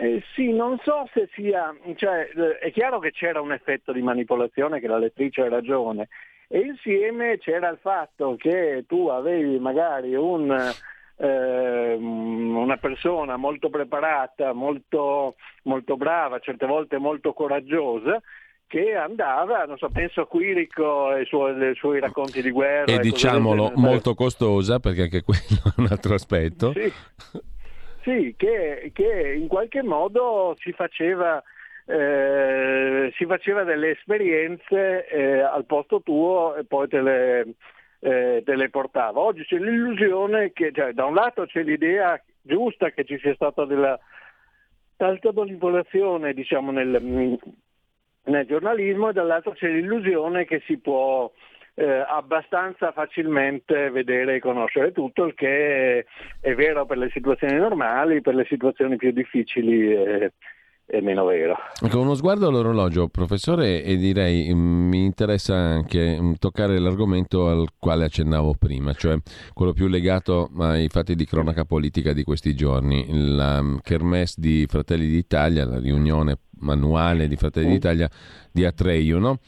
[0.00, 4.00] Eh, sì, non so se sia, cioè, eh, è chiaro che c'era un effetto di
[4.00, 6.08] manipolazione, che la lettrice ha ragione,
[6.52, 10.50] E insieme c'era il fatto che tu avevi magari un,
[11.16, 18.20] eh, una persona molto preparata, molto, molto brava, certe volte molto coraggiosa,
[18.66, 22.90] che andava, non so, penso a Quirico e i suoi, suoi racconti di guerra.
[22.90, 26.72] E, e diciamolo, molto costosa, perché anche quello è un altro aspetto.
[26.72, 26.92] Sì,
[28.02, 31.42] sì che, che, in qualche modo si faceva,
[31.86, 37.54] eh, si faceva delle esperienze eh, al posto tuo e poi te le,
[38.00, 39.20] eh, te le portava.
[39.20, 43.64] Oggi c'è l'illusione che, cioè, da un lato c'è l'idea giusta che ci sia stata
[43.64, 43.98] della
[44.96, 47.38] alta manipolazione diciamo, nel,
[48.24, 51.30] nel giornalismo e dall'altro c'è l'illusione che si può
[51.80, 56.04] eh, abbastanza facilmente vedere e conoscere tutto, il che
[56.38, 60.30] è, vero per le situazioni normali, per le situazioni più difficili è,
[60.84, 61.56] è meno vero.
[61.88, 67.68] Con uno sguardo all'orologio, professore, e direi mm, mi interessa anche mm, toccare l'argomento al
[67.78, 69.16] quale accennavo prima, cioè
[69.54, 74.66] quello più legato ai fatti di cronaca politica di questi giorni, la mm, Kermesse di
[74.68, 78.10] Fratelli d'Italia, la riunione manuale di Fratelli d'Italia
[78.52, 79.38] di Atreio, no?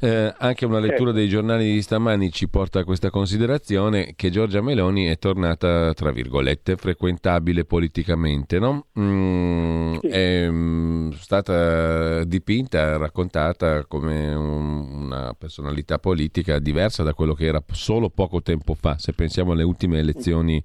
[0.00, 4.60] Eh, anche una lettura dei giornali di stamani ci porta a questa considerazione che Giorgia
[4.60, 8.58] Meloni è tornata, tra virgolette, frequentabile politicamente.
[8.58, 8.86] No?
[8.98, 10.06] Mm, sì.
[10.08, 17.62] È mm, stata dipinta, raccontata come un, una personalità politica diversa da quello che era
[17.72, 18.96] solo poco tempo fa.
[18.98, 20.62] Se pensiamo alle ultime elezioni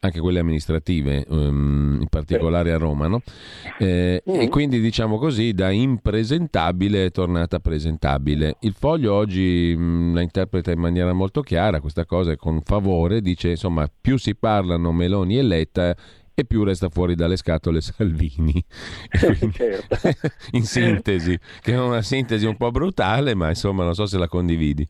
[0.00, 3.22] anche quelle amministrative, um, in particolare a Roma, no?
[3.78, 4.40] eh, mm.
[4.40, 8.56] e quindi diciamo così da impresentabile è tornata presentabile.
[8.60, 12.62] Il foglio oggi mh, mm, la interpreta in maniera molto chiara questa cosa e con
[12.62, 15.94] favore dice insomma più si parlano Meloni e Letta
[16.34, 18.64] e più resta fuori dalle scatole Salvini.
[19.20, 19.98] Quindi, certo.
[20.52, 24.28] in sintesi, che è una sintesi un po' brutale, ma insomma non so se la
[24.28, 24.88] condividi.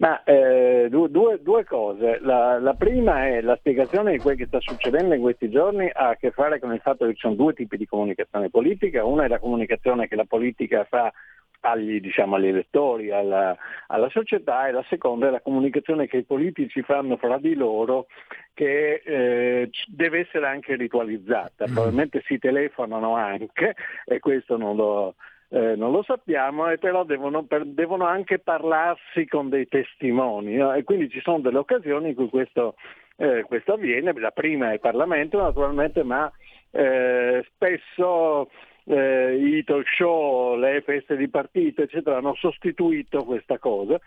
[0.00, 2.20] Ma eh, due, due, cose.
[2.22, 6.08] La, la, prima è la spiegazione di quel che sta succedendo in questi giorni ha
[6.08, 9.04] a che fare con il fatto che ci sono due tipi di comunicazione politica.
[9.04, 11.12] Una è la comunicazione che la politica fa
[11.60, 13.54] agli, diciamo, agli elettori, alla,
[13.88, 18.06] alla, società e la seconda è la comunicazione che i politici fanno fra di loro
[18.54, 21.68] che eh, deve essere anche ritualizzata.
[21.68, 21.72] Mm.
[21.74, 23.74] Probabilmente si telefonano anche
[24.06, 25.16] e questo non lo,
[25.52, 30.72] eh, non lo sappiamo, e però devono, per, devono, anche parlarsi con dei testimoni no?
[30.72, 32.76] e quindi ci sono delle occasioni in cui questo,
[33.16, 36.30] eh, questo avviene, la prima è il Parlamento naturalmente, ma
[36.70, 38.48] eh, spesso
[38.84, 43.98] eh, i talk show, le feste di partito, eccetera, hanno sostituito questa cosa.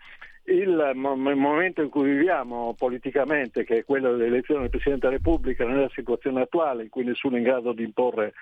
[0.46, 5.66] Il, il, momento in cui viviamo politicamente, che è quello dell'elezione del Presidente della Repubblica,
[5.66, 8.32] nella situazione attuale in cui nessuno è in grado di imporre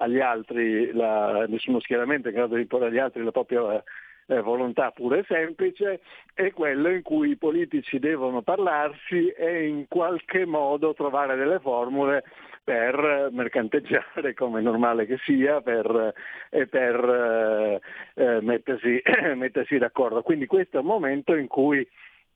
[0.00, 3.82] agli altri, la, nessuno schieramento è in grado di imporre agli altri la propria
[4.26, 6.00] eh, volontà pura e semplice,
[6.34, 12.24] è quello in cui i politici devono parlarsi e in qualche modo trovare delle formule
[12.62, 16.14] per mercanteggiare come è normale che sia per,
[16.50, 17.80] e per
[18.14, 19.02] eh, eh mettersi,
[19.34, 20.22] mettersi, d'accordo.
[20.22, 21.86] Quindi questo è un momento in cui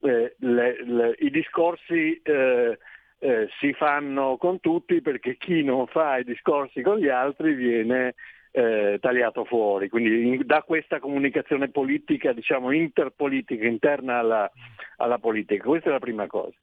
[0.01, 2.79] eh, le, le, i discorsi eh,
[3.25, 8.15] eh, si fanno con tutti perché chi non fa i discorsi con gli altri viene
[8.51, 9.89] eh, tagliato fuori.
[9.89, 14.51] Quindi in, da questa comunicazione politica, diciamo interpolitica, interna alla,
[14.99, 15.65] alla, politica.
[15.65, 16.55] Questa è la prima cosa.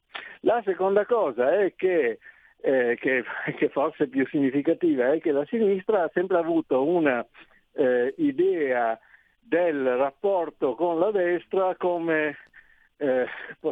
[0.42, 2.20] La seconda cosa è che,
[2.62, 3.24] eh, che,
[3.58, 7.26] che forse più significativa, è che la sinistra ha sempre avuto una
[7.74, 9.00] eh, idea
[9.40, 12.38] del rapporto con la destra come
[13.02, 13.26] eh,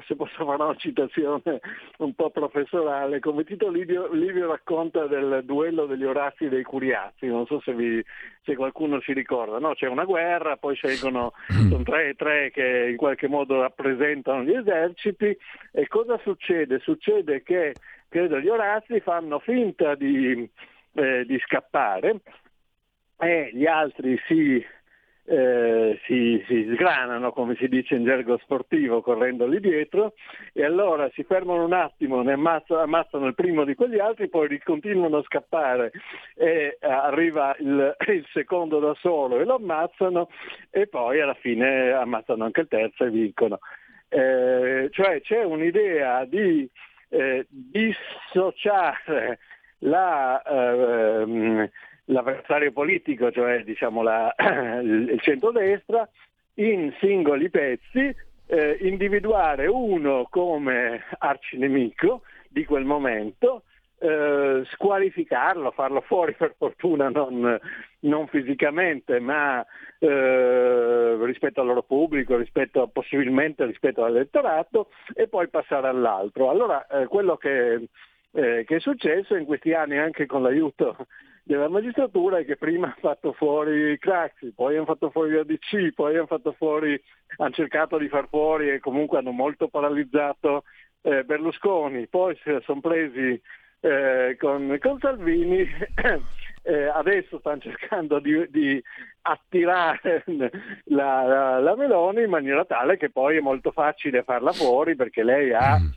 [0.08, 1.60] se posso fare una citazione
[2.00, 7.28] un po' professorale, come Tito Livio, Livio, racconta del duello degli Orazzi e dei Curiazzi,
[7.28, 8.04] non so se, vi,
[8.44, 9.76] se qualcuno si ricorda, no?
[9.76, 11.34] c'è una guerra, poi scelgono,
[11.70, 15.38] sono tre e tre che in qualche modo rappresentano gli eserciti
[15.72, 16.80] e cosa succede?
[16.80, 17.76] Succede che
[18.08, 20.50] credo gli Orazzi fanno finta di,
[20.94, 22.22] eh, di scappare
[23.20, 24.66] e gli altri si
[25.32, 30.14] eh, si, si, sgranano, come si dice in gergo sportivo, correndo lì dietro,
[30.54, 34.60] e allora si fermano un attimo, ne ammazzano, ammazzano il primo di quegli altri, poi
[34.64, 35.92] continuano a scappare
[36.36, 40.30] e eh, arriva il, il, secondo da solo e lo ammazzano
[40.72, 43.60] e poi alla fine ammazzano anche il terzo e vincono.
[44.08, 46.68] Eh, cioè c'è un'idea di
[47.10, 49.38] eh, dissociare
[49.80, 51.70] la, eh,
[52.10, 54.34] l'avversario politico, cioè diciamo la,
[54.82, 56.08] il centrodestra,
[56.56, 58.14] in singoli pezzi,
[58.48, 63.64] eh, individuare uno come arcinemico di quel momento
[64.00, 67.60] eh, squalificarlo, farlo fuori per fortuna non,
[68.02, 69.64] non fisicamente, ma
[70.00, 76.50] eh, rispetto al loro pubblico, rispetto, possibilmente rispetto all'elettorato e poi passare all'altro.
[76.50, 77.88] Allora eh, quello che,
[78.32, 81.08] eh, che, è successo in questi anni anche con l'aiuto
[81.44, 86.16] della magistratura è che prima hanno fatto fuori Craxi, poi hanno fatto fuori l'ADC, poi
[86.16, 87.02] hanno fatto fuori,
[87.38, 90.64] hanno cercato di far fuori e comunque hanno molto paralizzato
[91.02, 93.42] eh, Berlusconi, poi si sono presi
[93.80, 95.66] eh, con, con, Salvini,
[96.62, 98.80] eh, adesso stanno cercando di, di
[99.22, 100.24] attirare
[100.86, 105.24] la, la, la, Meloni in maniera tale che poi è molto facile farla fuori perché
[105.24, 105.88] lei ha mm.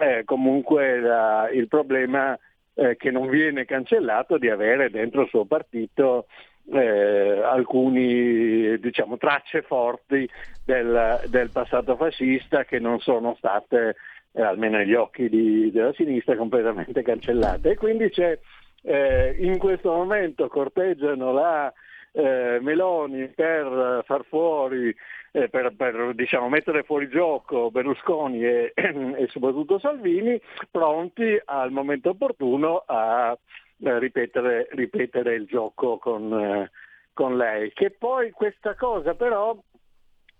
[0.00, 2.38] Eh, comunque la, il problema
[2.74, 6.26] eh, che non viene cancellato di avere dentro il suo partito
[6.72, 10.28] eh, alcune diciamo, tracce forti
[10.64, 13.96] del, del, passato fascista che non sono state
[14.32, 17.70] eh, almeno negli occhi di, della sinistra, completamente cancellate.
[17.70, 18.38] E quindi c'è,
[18.82, 21.72] eh, in questo momento corteggiano la
[22.12, 24.94] eh, Meloni per far fuori,
[25.32, 30.40] eh, per, per diciamo, mettere fuori gioco Berlusconi e, e, soprattutto Salvini,
[30.70, 33.36] pronti al momento opportuno a
[33.82, 36.70] eh, ripetere, ripetere, il gioco con, eh,
[37.12, 37.72] con lei.
[37.72, 39.56] Che poi questa cosa però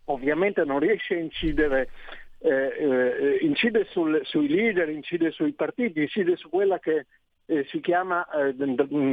[0.07, 1.89] ovviamente non riesce a incidere
[2.43, 7.07] eh, eh, incide sul, sui leader, incide sui partiti, incide su quella che
[7.51, 8.55] eh, si chiama, eh,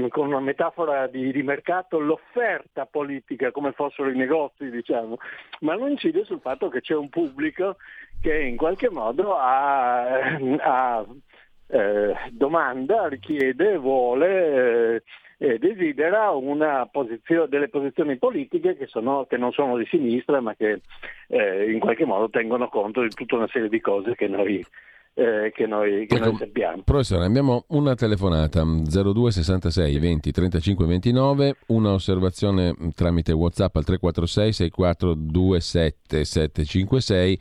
[0.09, 5.17] con una metafora di, di, mercato, l'offerta politica, come fossero i negozi, diciamo,
[5.61, 7.77] ma non incide sul fatto che c'è un pubblico
[8.21, 10.19] che in qualche modo ha,
[10.59, 11.05] ha
[11.67, 15.03] eh, domanda, richiede, vuole
[15.39, 16.31] eh, desidera
[16.91, 20.81] posizione, delle posizioni politiche che, sono, che, non sono di sinistra ma che
[21.27, 24.63] eh, in qualche modo tengono conto di tutta una serie di cose che noi,
[25.17, 26.83] eh, che noi, che noi sappiamo.
[26.83, 34.53] Professore, abbiamo una telefonata 02 66 20 35 29, una osservazione tramite WhatsApp al 346
[34.53, 37.39] 64 27 756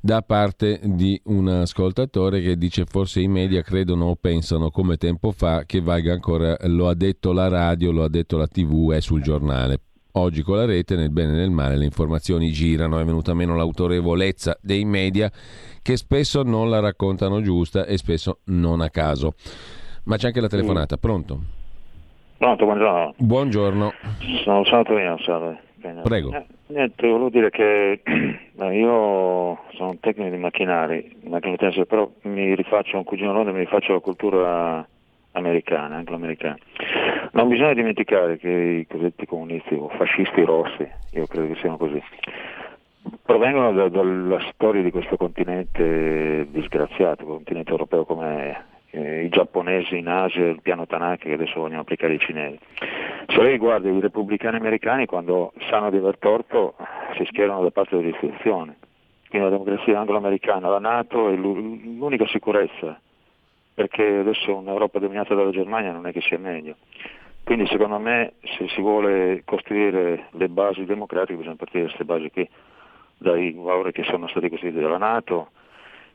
[0.00, 5.30] da parte di un ascoltatore che dice forse i media credono o pensano come tempo
[5.32, 9.00] fa che valga ancora lo ha detto la radio, lo ha detto la tv, è
[9.00, 9.80] sul giornale.
[10.14, 13.56] Oggi con la rete, nel bene e nel male, le informazioni girano, è venuta meno
[13.56, 15.30] l'autorevolezza dei media
[15.80, 19.32] che spesso non la raccontano giusta e spesso non a caso.
[20.04, 21.40] Ma c'è anche la telefonata, pronto?
[22.36, 23.14] Pronto, buongiorno.
[23.16, 23.92] Buongiorno.
[24.44, 25.60] Sono Torino, salve.
[26.02, 26.32] Prego.
[26.32, 31.56] Eh, niente, volevo dire che io sono un tecnico di macchinari, macchine
[31.86, 34.86] però mi rifaccio un cugino Londra, mi rifaccio la cultura
[35.32, 36.58] americana, anglo-americana.
[37.32, 42.02] Non bisogna dimenticare che i cosiddetti comunisti o fascisti rossi, io credo che siano così,
[43.24, 50.08] provengono da, dalla storia di questo continente disgraziato, continente europeo come eh, i giapponesi in
[50.08, 52.58] Asia, il piano Tanaka che adesso vogliono applicare i cinesi.
[53.26, 56.74] Se lei guarda i repubblicani americani quando sanno di aver torto
[57.16, 58.76] si schierano da parte dell'istituzione.
[59.28, 63.00] Quindi la democrazia anglo-americana, la Nato è l'unica sicurezza,
[63.74, 66.76] perché adesso un'Europa dominata dalla Germania non è che sia meglio.
[67.44, 72.30] Quindi secondo me se si vuole costruire le basi democratiche bisogna partire da queste basi
[72.30, 72.48] qui,
[73.18, 75.50] dai valori che sono stati costruiti dalla Nato,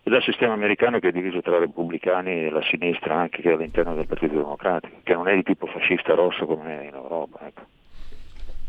[0.03, 3.53] e dal sistema americano che è diviso tra repubblicani e la sinistra anche che è
[3.53, 7.45] all'interno del Partito Democratico, che non è di tipo fascista rosso come è in Europa.
[7.45, 7.77] Ecco.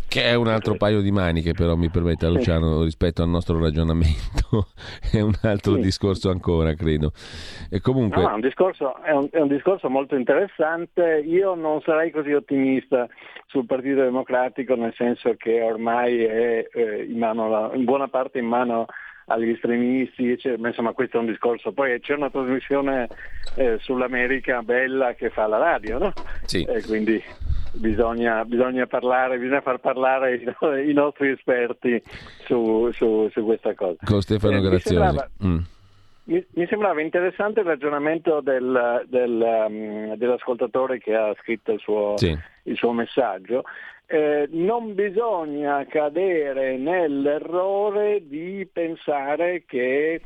[0.09, 4.69] Che è un altro paio di maniche, però mi permette Luciano, rispetto al nostro ragionamento,
[5.13, 5.81] è un altro sì.
[5.81, 7.13] discorso ancora, credo.
[7.71, 8.23] E comunque...
[8.23, 11.23] No, è, un discorso, è, un, è, un discorso, molto interessante.
[11.27, 13.07] Io non sarei così ottimista
[13.49, 18.47] sul Partito Democratico, nel senso che ormai è eh, in, mano, in buona parte in
[18.47, 18.87] mano
[19.27, 21.73] agli estremisti, ma insomma questo è un discorso.
[21.73, 23.09] Poi c'è una trasmissione
[23.57, 26.13] eh, sull'America bella che fa la radio, no?
[26.45, 26.63] Sì.
[26.63, 27.23] Eh, quindi
[27.79, 30.45] bisogna, bisogna, parlare, bisogna far parlare i,
[30.91, 32.03] i nostri esperti
[32.45, 33.99] su, su, su, questa cosa.
[34.05, 34.95] Con Stefano Graziosi.
[34.95, 35.59] Mi sembrava, mm.
[36.25, 42.37] mi sembrava, interessante il ragionamento del, del, um, dell'ascoltatore che ha scritto il suo, sì.
[42.65, 43.65] il suo messaggio
[44.11, 50.23] eh, non bisogna cadere nell'errore di pensare che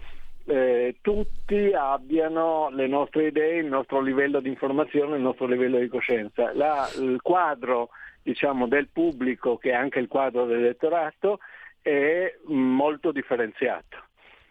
[0.46, 5.88] eh, tutti abbiano le nostre idee, il nostro livello di informazione, il nostro livello di
[5.88, 6.52] coscienza.
[6.54, 7.90] La, il quadro
[8.22, 11.38] diciamo, del pubblico, che è anche il quadro dell'elettorato,
[11.80, 13.98] è molto differenziato.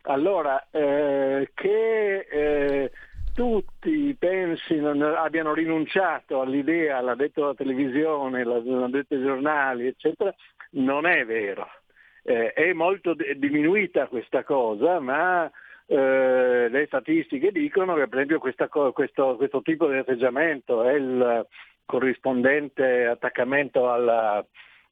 [0.04, 2.92] Allora, eh, che eh,
[3.34, 10.34] tutti pensino, abbiano rinunciato all'idea, l'ha detto la televisione, l'hanno detto i giornali, eccetera,
[10.72, 11.68] non è vero.
[12.24, 15.50] Eh, è molto diminuita questa cosa, ma
[15.92, 21.46] eh, le statistiche dicono che per esempio questa, questo, questo, tipo di atteggiamento è il
[21.86, 24.42] corrispondente attaccamento alla,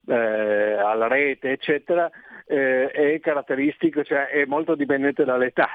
[0.06, 2.12] eh, alla rete, eccetera,
[2.46, 5.70] eh, è caratteristico, cioè è molto dipendente dall'età.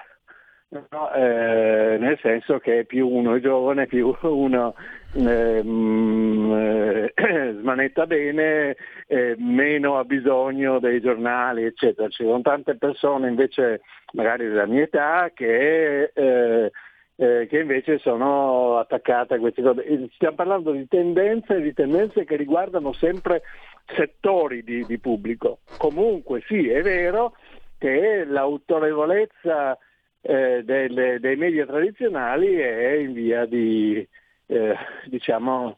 [0.68, 4.74] No, eh, nel senso che più uno è giovane, più uno
[5.14, 6.52] ehm,
[7.14, 12.08] eh, smanetta bene, eh, meno ha bisogno dei giornali, eccetera.
[12.08, 16.70] Ci sono tante persone invece, magari della mia età, che, eh,
[17.16, 20.08] eh, che invece sono attaccate a queste cose.
[20.14, 23.42] Stiamo parlando di tendenze, di tendenze che riguardano sempre
[23.86, 25.60] settori di, di pubblico.
[25.78, 27.36] Comunque sì, è vero
[27.78, 29.78] che l'autorevolezza
[30.22, 34.06] eh, delle, dei media tradizionali è in via di,
[34.46, 34.74] eh,
[35.06, 35.76] diciamo,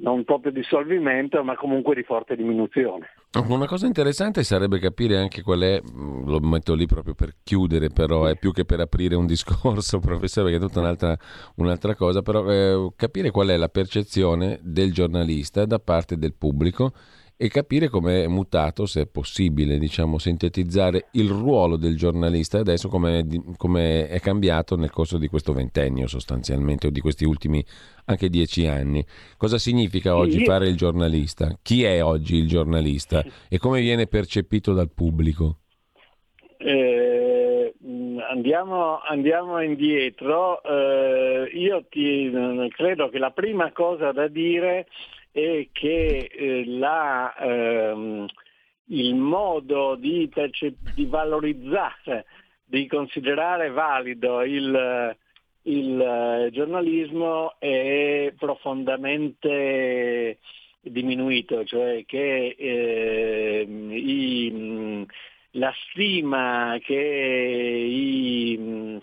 [0.00, 3.08] non proprio dissolvimento, ma comunque di forte diminuzione.
[3.46, 7.88] Una cosa interessante sarebbe capire anche qual è, mm, lo metto lì proprio per chiudere,
[7.88, 11.16] però è più che per aprire un discorso, professore, che è tutta un'altra,
[11.56, 16.92] un'altra cosa, però eh, capire qual è la percezione del giornalista da parte del pubblico
[17.40, 22.88] e capire come è mutato, se è possibile, diciamo, sintetizzare il ruolo del giornalista adesso
[22.88, 23.24] come,
[24.08, 27.64] è cambiato nel corso di questo ventennio sostanzialmente o di questi ultimi
[28.06, 29.04] anche dieci anni.
[29.36, 31.56] Cosa significa oggi fare il giornalista?
[31.62, 35.58] Chi è oggi il giornalista e come viene percepito dal pubblico?
[36.56, 37.72] Eh,
[38.28, 40.60] andiamo, andiamo, indietro.
[40.64, 42.32] Eh, io ti,
[42.70, 44.86] credo che la prima cosa da dire è
[45.32, 48.26] che eh, la, ehm,
[48.86, 50.30] il modo di,
[50.94, 52.26] di, valorizzare,
[52.64, 55.16] di considerare valido il,
[55.62, 60.38] il eh, giornalismo è profondamente
[60.80, 65.06] diminuito, cioè che eh, i,
[65.52, 69.00] la stima che i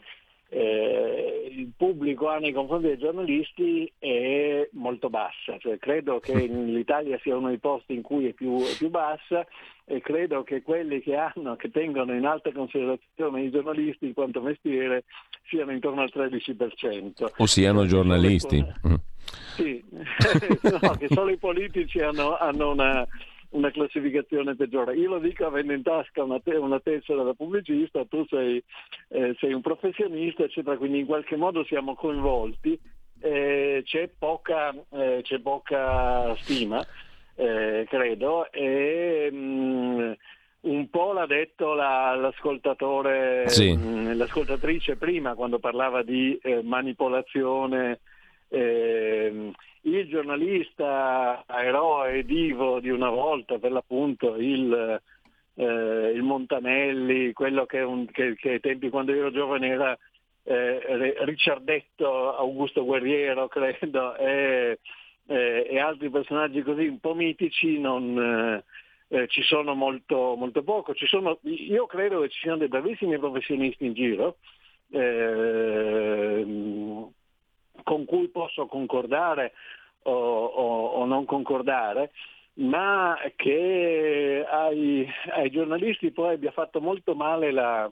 [0.56, 7.20] eh, il pubblico ha nei confronti dei giornalisti è molto bassa, cioè, credo che l'Italia
[7.22, 9.46] sia uno dei posti in cui è più, è più bassa
[9.84, 14.40] e credo che quelli che, hanno, che tengono in alta considerazione i giornalisti in quanto
[14.40, 15.04] mestiere
[15.50, 17.34] siano intorno al 13%.
[17.36, 18.66] O siano giornalisti.
[19.56, 23.06] Sì, no, che solo i politici hanno, hanno una
[23.56, 24.96] una classificazione peggiore.
[24.96, 28.62] Io lo dico avendo in tasca una, te- una tessera da pubblicista, tu sei,
[29.10, 32.80] eh, sei, un professionista, eccetera, quindi in qualche modo siamo coinvolti,
[33.22, 36.86] eh, c'è, poca, eh, c'è, poca, stima,
[37.36, 40.12] eh, credo, e mh, mm,
[40.62, 43.74] un po' l'ha detto la, l'ascoltatore, sì.
[43.74, 48.00] mh, mm, l'ascoltatrice prima quando parlava di eh, manipolazione.
[48.48, 49.52] Eh,
[49.86, 55.02] il giornalista eroe divo di una volta, per l'appunto il,
[55.56, 59.98] eh, il Montanelli, quello che, un, che, che, ai tempi quando ero giovane era
[60.44, 64.80] eh, Ricciardetto, Augusto Guerriero, credo, e,
[65.28, 68.64] eh, e, altri personaggi così un po' mitici non,
[69.08, 70.94] eh, ci sono molto, molto poco.
[70.96, 74.38] Sono, io credo che ci siano dei bravissimi professionisti in giro.
[74.90, 76.44] Eh,
[77.86, 79.54] con cui posso concordare
[80.04, 82.12] o, o, o non concordare,
[82.56, 87.90] ma che ai, ai, giornalisti poi abbia fatto molto male la,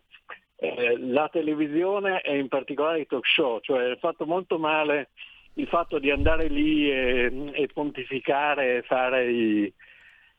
[0.56, 5.10] eh, la, televisione e in particolare i talk show, cioè ha fatto molto male
[5.56, 9.74] il fatto di andare lì e, e pontificare e fare i,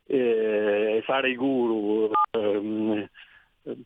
[0.07, 2.11] eh, fare i guru.
[2.33, 3.09] Eh,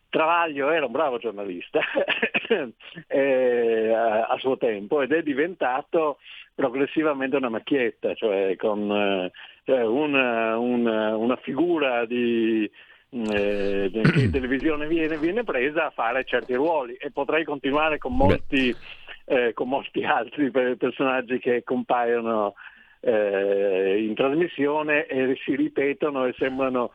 [0.09, 1.79] Travaglio era un bravo giornalista
[3.07, 6.17] eh, a, a, suo tempo ed è diventato
[6.53, 9.31] progressivamente una macchietta, cioè con eh,
[9.63, 12.69] cioè una, una, una, figura di,
[13.11, 18.15] eh, che in televisione viene, viene, presa a fare certi ruoli e potrei continuare con
[18.15, 18.75] molti,
[19.25, 22.55] eh, con molti altri personaggi che compaiono
[22.99, 26.91] eh, in trasmissione e si ripetono e sembrano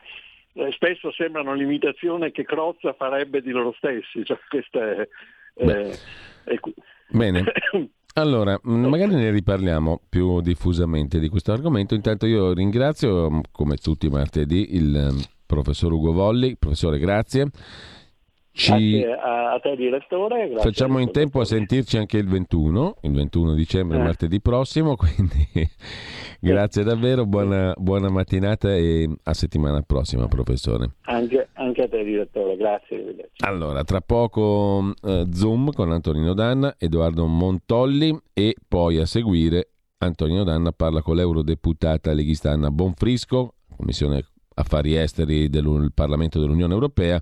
[0.55, 4.23] eh, spesso sembrano l'imitazione che Crozza farebbe di loro stessi.
[4.23, 4.37] Cioè,
[4.71, 5.07] è,
[5.55, 5.97] eh,
[6.45, 6.59] è...
[7.09, 7.43] Bene.
[8.17, 11.95] Allora, mm, magari ne riparliamo più diffusamente di questo argomento.
[11.95, 16.55] Intanto io ringrazio, come tutti i martedì, il mm, professor Ugo Volli.
[16.55, 17.49] Professore, grazie.
[18.55, 18.71] Ci...
[18.71, 20.49] Grazie a te direttore.
[20.59, 24.01] Facciamo in tempo a sentirci anche il 21, il 21 dicembre, eh.
[24.01, 25.45] martedì prossimo, quindi
[26.39, 30.91] grazie davvero, buona, buona, mattinata e a settimana prossima professore.
[31.01, 33.29] Anche, anche a te direttore, grazie.
[33.39, 40.45] Allora, tra poco uh, Zoom con Antonino Danna, Edoardo Montolli e poi a seguire Antonino
[40.45, 44.23] Danna parla con l'eurodeputata leghista Anna Bonfrisco, Commissione
[44.55, 47.21] Affari Esteri del Parlamento dell'Unione Europea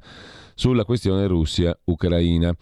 [0.55, 2.55] sulla questione Russia-Ucraina.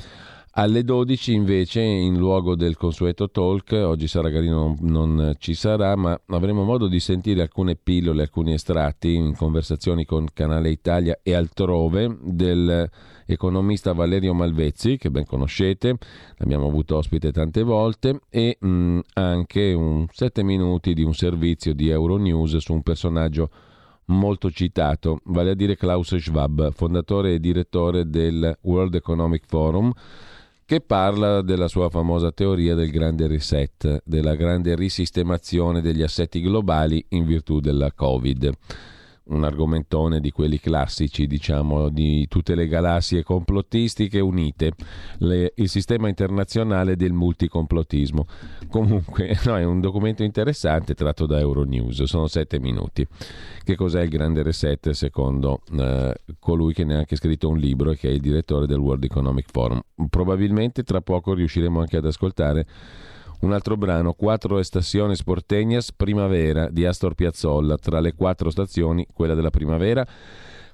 [0.53, 6.19] Alle 12 invece, in luogo del consueto talk, oggi Saragarino non, non ci sarà, ma
[6.27, 12.17] avremo modo di sentire alcune pillole, alcuni estratti in conversazioni con Canale Italia e altrove
[12.21, 15.95] dell'economista Valerio Malvezzi, che ben conoscete,
[16.35, 21.87] l'abbiamo avuto ospite tante volte, e mh, anche un 7 minuti di un servizio di
[21.87, 23.49] Euronews su un personaggio
[24.11, 29.91] molto citato, vale a dire Klaus Schwab, fondatore e direttore del World Economic Forum,
[30.65, 37.03] che parla della sua famosa teoria del grande reset, della grande risistemazione degli assetti globali
[37.09, 38.53] in virtù della Covid
[39.31, 44.73] un argomentone di quelli classici, diciamo, di tutte le galassie complottistiche unite,
[45.19, 48.25] le, il sistema internazionale del multicomplottismo.
[48.67, 53.05] Comunque, no, è un documento interessante tratto da Euronews, sono sette minuti.
[53.63, 57.91] Che cos'è il grande reset secondo eh, colui che ne ha anche scritto un libro
[57.91, 59.81] e che è il direttore del World Economic Forum?
[60.09, 62.65] Probabilmente tra poco riusciremo anche ad ascoltare
[63.41, 69.33] un altro brano, Quattro Estaciones Porteñas Primavera di Astor Piazzolla, tra le quattro stazioni, quella
[69.33, 70.05] della primavera,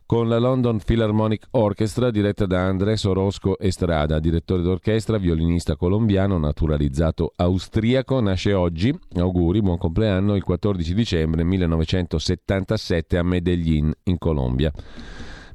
[0.06, 7.34] con la London Philharmonic Orchestra diretta da Andrés Orozco Estrada, direttore d'orchestra, violinista colombiano, naturalizzato
[7.36, 14.72] austriaco, nasce oggi, auguri, buon compleanno, il 14 dicembre 1977 a Medellin, in Colombia.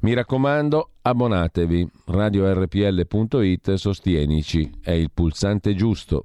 [0.03, 1.89] Mi raccomando, abbonatevi.
[2.07, 4.69] RadioRPL.it sostienici.
[4.83, 6.25] È il pulsante giusto.